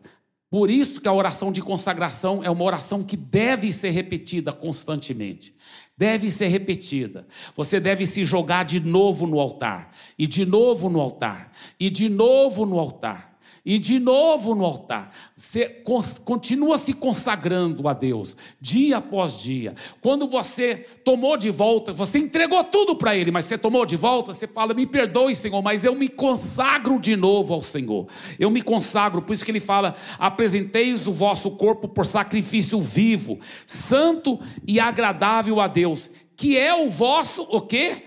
por 0.50 0.68
isso 0.68 1.00
que 1.00 1.06
a 1.06 1.12
oração 1.12 1.52
de 1.52 1.62
consagração 1.62 2.42
é 2.42 2.50
uma 2.50 2.64
oração 2.64 3.04
que 3.04 3.16
deve 3.16 3.72
ser 3.72 3.90
repetida 3.90 4.52
constantemente. 4.52 5.54
Deve 5.96 6.28
ser 6.28 6.48
repetida. 6.48 7.24
Você 7.54 7.78
deve 7.78 8.04
se 8.04 8.24
jogar 8.24 8.64
de 8.64 8.80
novo 8.80 9.28
no 9.28 9.38
altar, 9.38 9.92
e 10.18 10.26
de 10.26 10.44
novo 10.44 10.90
no 10.90 11.00
altar, 11.00 11.52
e 11.78 11.88
de 11.88 12.08
novo 12.08 12.66
no 12.66 12.80
altar. 12.80 13.29
E 13.64 13.78
de 13.78 13.98
novo 13.98 14.54
no 14.54 14.64
altar, 14.64 15.10
você 15.36 15.82
continua 16.24 16.78
se 16.78 16.94
consagrando 16.94 17.86
a 17.88 17.92
Deus, 17.92 18.34
dia 18.58 18.96
após 18.96 19.36
dia. 19.36 19.74
Quando 20.00 20.26
você 20.26 20.76
tomou 21.04 21.36
de 21.36 21.50
volta, 21.50 21.92
você 21.92 22.18
entregou 22.18 22.64
tudo 22.64 22.96
para 22.96 23.14
Ele, 23.14 23.30
mas 23.30 23.44
você 23.44 23.58
tomou 23.58 23.84
de 23.84 23.96
volta, 23.96 24.32
você 24.32 24.46
fala: 24.46 24.72
Me 24.72 24.86
perdoe, 24.86 25.34
Senhor, 25.34 25.60
mas 25.60 25.84
eu 25.84 25.94
me 25.94 26.08
consagro 26.08 26.98
de 26.98 27.14
novo 27.16 27.52
ao 27.52 27.62
Senhor. 27.62 28.06
Eu 28.38 28.50
me 28.50 28.62
consagro, 28.62 29.20
por 29.20 29.34
isso 29.34 29.44
que 29.44 29.50
Ele 29.50 29.60
fala: 29.60 29.94
Apresenteis 30.18 31.06
o 31.06 31.12
vosso 31.12 31.50
corpo 31.50 31.86
por 31.86 32.06
sacrifício 32.06 32.80
vivo, 32.80 33.38
santo 33.66 34.40
e 34.66 34.80
agradável 34.80 35.60
a 35.60 35.68
Deus, 35.68 36.10
que 36.34 36.56
é 36.56 36.74
o 36.74 36.88
vosso, 36.88 37.42
o 37.42 37.60
quê? 37.60 38.04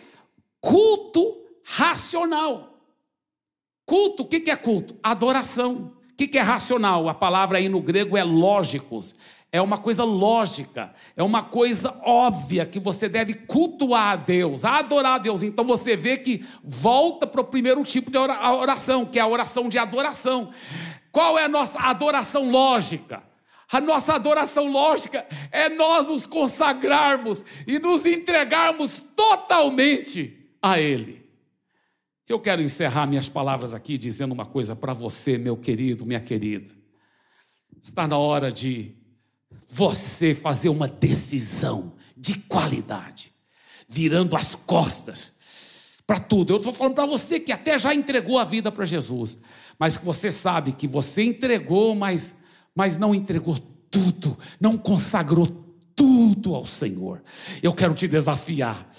Culto 0.60 1.36
racional. 1.64 2.73
Culto, 3.86 4.24
o 4.24 4.26
que 4.26 4.50
é 4.50 4.56
culto? 4.56 4.96
Adoração. 5.04 5.94
O 6.12 6.16
que 6.16 6.38
é 6.38 6.42
racional? 6.42 7.10
A 7.10 7.14
palavra 7.14 7.58
aí 7.58 7.68
no 7.68 7.82
grego 7.82 8.18
é 8.18 8.24
lógicos. 8.24 9.16
É 9.52 9.62
uma 9.62 9.78
coisa 9.78 10.04
lógica, 10.04 10.96
é 11.16 11.22
uma 11.22 11.44
coisa 11.44 11.96
óbvia 12.04 12.66
que 12.66 12.80
você 12.80 13.08
deve 13.08 13.36
cultuar 13.36 14.14
a 14.14 14.16
Deus, 14.16 14.66
adorar 14.66 15.14
a 15.14 15.18
Deus. 15.20 15.44
Então 15.44 15.64
você 15.64 15.96
vê 15.96 16.18
que 16.18 16.44
volta 16.64 17.28
para 17.28 17.40
o 17.40 17.44
primeiro 17.44 17.84
tipo 17.84 18.10
de 18.10 18.18
oração, 18.18 19.06
que 19.06 19.20
é 19.20 19.22
a 19.22 19.28
oração 19.28 19.70
de 19.70 19.78
adoração. 19.78 20.50
Qual 21.12 21.38
é 21.38 21.44
a 21.44 21.48
nossa 21.48 21.80
adoração 21.82 22.50
lógica? 22.50 23.22
A 23.72 23.80
nossa 23.80 24.16
adoração 24.16 24.72
lógica 24.72 25.24
é 25.52 25.70
nós 25.70 26.08
nos 26.08 26.26
consagrarmos 26.26 27.46
e 27.68 27.78
nos 27.78 28.08
entregarmos 28.08 29.04
totalmente 29.16 30.36
a 30.60 30.80
Ele. 30.80 31.23
Eu 32.34 32.40
quero 32.40 32.64
encerrar 32.64 33.06
minhas 33.06 33.30
palavras 33.30 33.76
aqui 33.76 33.96
dizendo 33.96 34.32
uma 34.32 34.44
coisa 34.44 34.76
para 34.76 34.92
você, 34.92 35.38
meu 35.38 35.56
querido, 35.56 36.04
minha 36.04 36.20
querida. 36.20 36.74
Está 37.80 38.08
na 38.08 38.18
hora 38.18 38.52
de 38.52 38.96
você 39.70 40.34
fazer 40.34 40.70
uma 40.70 40.88
decisão 40.88 41.94
de 42.18 42.40
qualidade, 42.40 43.32
virando 43.88 44.36
as 44.36 44.56
costas 44.56 45.36
para 46.08 46.20
tudo. 46.20 46.54
Eu 46.54 46.58
estou 46.58 46.74
falando 46.74 46.96
para 46.96 47.06
você 47.06 47.40
que 47.40 47.52
até 47.52 47.78
já 47.78 47.94
entregou 47.94 48.40
a 48.40 48.44
vida 48.44 48.72
para 48.72 48.84
Jesus, 48.84 49.38
mas 49.78 49.96
você 49.96 50.32
sabe 50.32 50.72
que 50.72 50.88
você 50.88 51.22
entregou, 51.22 51.94
mas, 51.94 52.34
mas 52.74 52.98
não 52.98 53.14
entregou 53.14 53.60
tudo, 53.92 54.36
não 54.60 54.76
consagrou 54.76 55.46
tudo 55.96 56.56
ao 56.56 56.66
Senhor. 56.66 57.22
Eu 57.62 57.76
quero 57.76 57.94
te 57.94 58.08
desafiar 58.08 58.90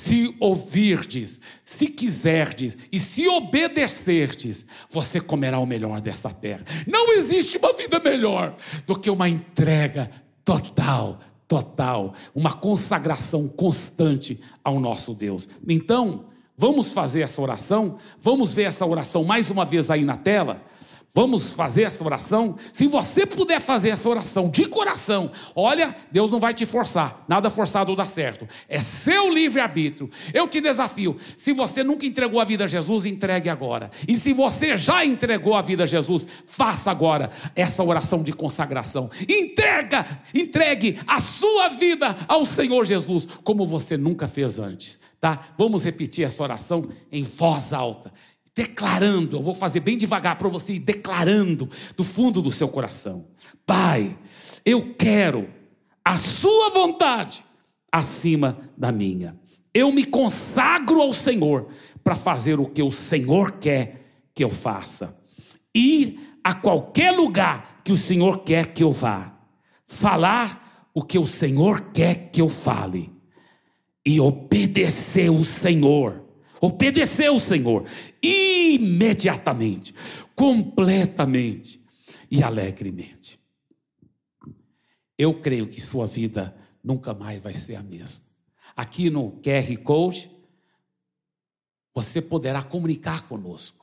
se 0.00 0.34
ouvirdes, 0.40 1.40
se 1.62 1.86
quiserdes 1.86 2.78
e 2.90 2.98
se 2.98 3.28
obedecerdes, 3.28 4.64
você 4.88 5.20
comerá 5.20 5.58
o 5.58 5.66
melhor 5.66 6.00
dessa 6.00 6.30
terra. 6.30 6.64
Não 6.86 7.12
existe 7.12 7.58
uma 7.58 7.74
vida 7.74 8.00
melhor 8.00 8.56
do 8.86 8.98
que 8.98 9.10
uma 9.10 9.28
entrega 9.28 10.10
total, 10.42 11.20
total, 11.46 12.14
uma 12.34 12.54
consagração 12.54 13.46
constante 13.46 14.40
ao 14.64 14.80
nosso 14.80 15.14
Deus. 15.14 15.46
Então, 15.68 16.24
vamos 16.56 16.92
fazer 16.92 17.20
essa 17.20 17.42
oração? 17.42 17.98
Vamos 18.18 18.54
ver 18.54 18.62
essa 18.62 18.86
oração 18.86 19.22
mais 19.22 19.50
uma 19.50 19.66
vez 19.66 19.90
aí 19.90 20.02
na 20.02 20.16
tela? 20.16 20.64
Vamos 21.12 21.50
fazer 21.54 21.82
essa 21.82 22.04
oração? 22.04 22.56
Se 22.72 22.86
você 22.86 23.26
puder 23.26 23.60
fazer 23.60 23.88
essa 23.88 24.08
oração 24.08 24.48
de 24.48 24.66
coração, 24.66 25.32
olha, 25.56 25.92
Deus 26.12 26.30
não 26.30 26.38
vai 26.38 26.54
te 26.54 26.64
forçar, 26.64 27.24
nada 27.26 27.50
forçado 27.50 27.96
dá 27.96 28.04
certo, 28.04 28.46
é 28.68 28.78
seu 28.78 29.28
livre-arbítrio. 29.28 30.08
Eu 30.32 30.46
te 30.46 30.60
desafio: 30.60 31.16
se 31.36 31.52
você 31.52 31.82
nunca 31.82 32.06
entregou 32.06 32.38
a 32.38 32.44
vida 32.44 32.62
a 32.62 32.68
Jesus, 32.68 33.06
entregue 33.06 33.48
agora. 33.48 33.90
E 34.06 34.14
se 34.14 34.32
você 34.32 34.76
já 34.76 35.04
entregou 35.04 35.56
a 35.56 35.62
vida 35.62 35.82
a 35.82 35.86
Jesus, 35.86 36.24
faça 36.46 36.92
agora 36.92 37.30
essa 37.56 37.82
oração 37.82 38.22
de 38.22 38.32
consagração. 38.32 39.10
Entrega, 39.28 40.22
entregue 40.32 41.00
a 41.08 41.20
sua 41.20 41.70
vida 41.70 42.16
ao 42.28 42.44
Senhor 42.44 42.84
Jesus, 42.84 43.26
como 43.42 43.66
você 43.66 43.96
nunca 43.96 44.28
fez 44.28 44.60
antes. 44.60 45.00
Tá? 45.20 45.38
Vamos 45.58 45.84
repetir 45.84 46.24
essa 46.24 46.42
oração 46.42 46.82
em 47.12 47.22
voz 47.22 47.74
alta 47.74 48.10
declarando, 48.54 49.36
eu 49.36 49.42
vou 49.42 49.54
fazer 49.54 49.80
bem 49.80 49.96
devagar 49.96 50.36
para 50.36 50.48
você 50.48 50.74
ir 50.74 50.80
declarando 50.80 51.68
do 51.96 52.04
fundo 52.04 52.42
do 52.42 52.50
seu 52.50 52.68
coração: 52.68 53.26
Pai, 53.64 54.18
eu 54.64 54.94
quero 54.94 55.48
a 56.04 56.16
Sua 56.16 56.70
vontade 56.70 57.44
acima 57.90 58.58
da 58.76 58.90
minha. 58.90 59.38
Eu 59.72 59.92
me 59.92 60.04
consagro 60.04 61.00
ao 61.00 61.12
Senhor 61.12 61.68
para 62.02 62.14
fazer 62.14 62.58
o 62.58 62.66
que 62.66 62.82
o 62.82 62.90
Senhor 62.90 63.52
quer 63.52 64.28
que 64.34 64.42
eu 64.42 64.50
faça. 64.50 65.16
Ir 65.74 66.38
a 66.42 66.54
qualquer 66.54 67.12
lugar 67.12 67.80
que 67.84 67.92
o 67.92 67.96
Senhor 67.96 68.38
quer 68.38 68.72
que 68.72 68.82
eu 68.82 68.90
vá. 68.90 69.38
Falar 69.86 70.88
o 70.92 71.02
que 71.02 71.18
o 71.18 71.26
Senhor 71.26 71.92
quer 71.92 72.30
que 72.30 72.40
eu 72.40 72.48
fale. 72.48 73.12
E 74.04 74.20
obedecer 74.20 75.30
o 75.30 75.44
Senhor 75.44 76.19
obedeceu 76.60 77.34
o 77.36 77.40
Senhor 77.40 77.86
imediatamente, 78.22 79.94
completamente 80.34 81.80
e 82.30 82.42
alegremente. 82.42 83.40
Eu 85.18 85.40
creio 85.40 85.66
que 85.66 85.80
sua 85.80 86.06
vida 86.06 86.56
nunca 86.82 87.12
mais 87.12 87.42
vai 87.42 87.54
ser 87.54 87.76
a 87.76 87.82
mesma. 87.82 88.24
Aqui 88.76 89.10
no 89.10 89.32
QR 89.42 89.76
Code, 89.82 90.30
você 91.94 92.22
poderá 92.22 92.62
comunicar 92.62 93.28
conosco. 93.28 93.80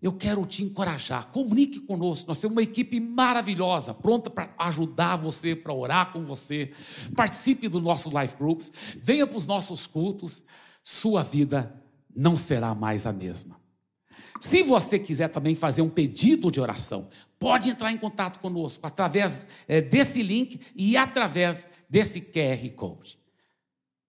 Eu 0.00 0.12
quero 0.12 0.46
te 0.46 0.62
encorajar, 0.62 1.26
comunique 1.32 1.80
conosco. 1.80 2.28
Nós 2.28 2.38
temos 2.38 2.56
uma 2.56 2.62
equipe 2.62 3.00
maravilhosa, 3.00 3.92
pronta 3.92 4.30
para 4.30 4.54
ajudar 4.56 5.16
você, 5.16 5.56
para 5.56 5.74
orar 5.74 6.12
com 6.12 6.22
você. 6.22 6.70
Participe 7.16 7.68
dos 7.68 7.82
nossos 7.82 8.12
life 8.12 8.36
groups, 8.36 8.72
venha 9.02 9.26
para 9.26 9.36
os 9.36 9.44
nossos 9.44 9.88
cultos. 9.88 10.44
Sua 10.84 11.22
vida 11.22 11.82
não 12.18 12.36
será 12.36 12.74
mais 12.74 13.06
a 13.06 13.12
mesma. 13.12 13.60
Se 14.40 14.62
você 14.62 14.98
quiser 14.98 15.28
também 15.28 15.54
fazer 15.54 15.82
um 15.82 15.88
pedido 15.88 16.50
de 16.50 16.60
oração, 16.60 17.08
pode 17.38 17.70
entrar 17.70 17.92
em 17.92 17.96
contato 17.96 18.40
conosco 18.40 18.84
através 18.84 19.46
é, 19.68 19.80
desse 19.80 20.20
link 20.20 20.60
e 20.74 20.96
através 20.96 21.68
desse 21.88 22.20
QR 22.20 22.68
Code. 22.74 23.18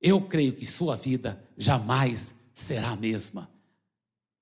Eu 0.01 0.21
creio 0.21 0.53
que 0.53 0.65
sua 0.65 0.95
vida 0.95 1.43
jamais 1.55 2.35
será 2.51 2.89
a 2.89 2.95
mesma. 2.95 3.49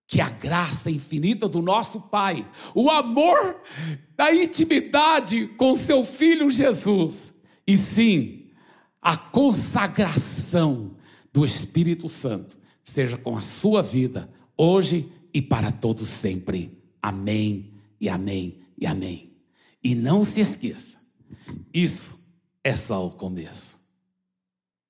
Que 0.07 0.21
a 0.21 0.29
graça 0.29 0.89
infinita 0.89 1.49
do 1.49 1.61
nosso 1.61 2.01
Pai, 2.01 2.49
o 2.73 2.89
amor 2.89 3.61
da 4.15 4.33
intimidade 4.33 5.47
com 5.57 5.75
seu 5.75 6.05
Filho 6.05 6.49
Jesus, 6.49 7.35
e 7.65 7.75
sim, 7.75 8.49
a 9.01 9.17
consagração 9.17 10.95
do 11.33 11.43
Espírito 11.43 12.07
Santo 12.07 12.57
seja 12.87 13.17
com 13.17 13.35
a 13.35 13.41
sua 13.41 13.81
vida, 13.83 14.29
hoje 14.55 15.11
e 15.33 15.41
para 15.41 15.71
todos 15.71 16.07
sempre. 16.07 16.81
Amém, 17.01 17.73
e 17.99 18.07
amém, 18.07 18.59
e 18.77 18.85
amém. 18.85 19.33
E 19.83 19.93
não 19.93 20.23
se 20.23 20.39
esqueça, 20.39 20.97
isso 21.73 22.17
é 22.63 22.75
só 22.75 23.05
o 23.05 23.11
começo. 23.11 23.76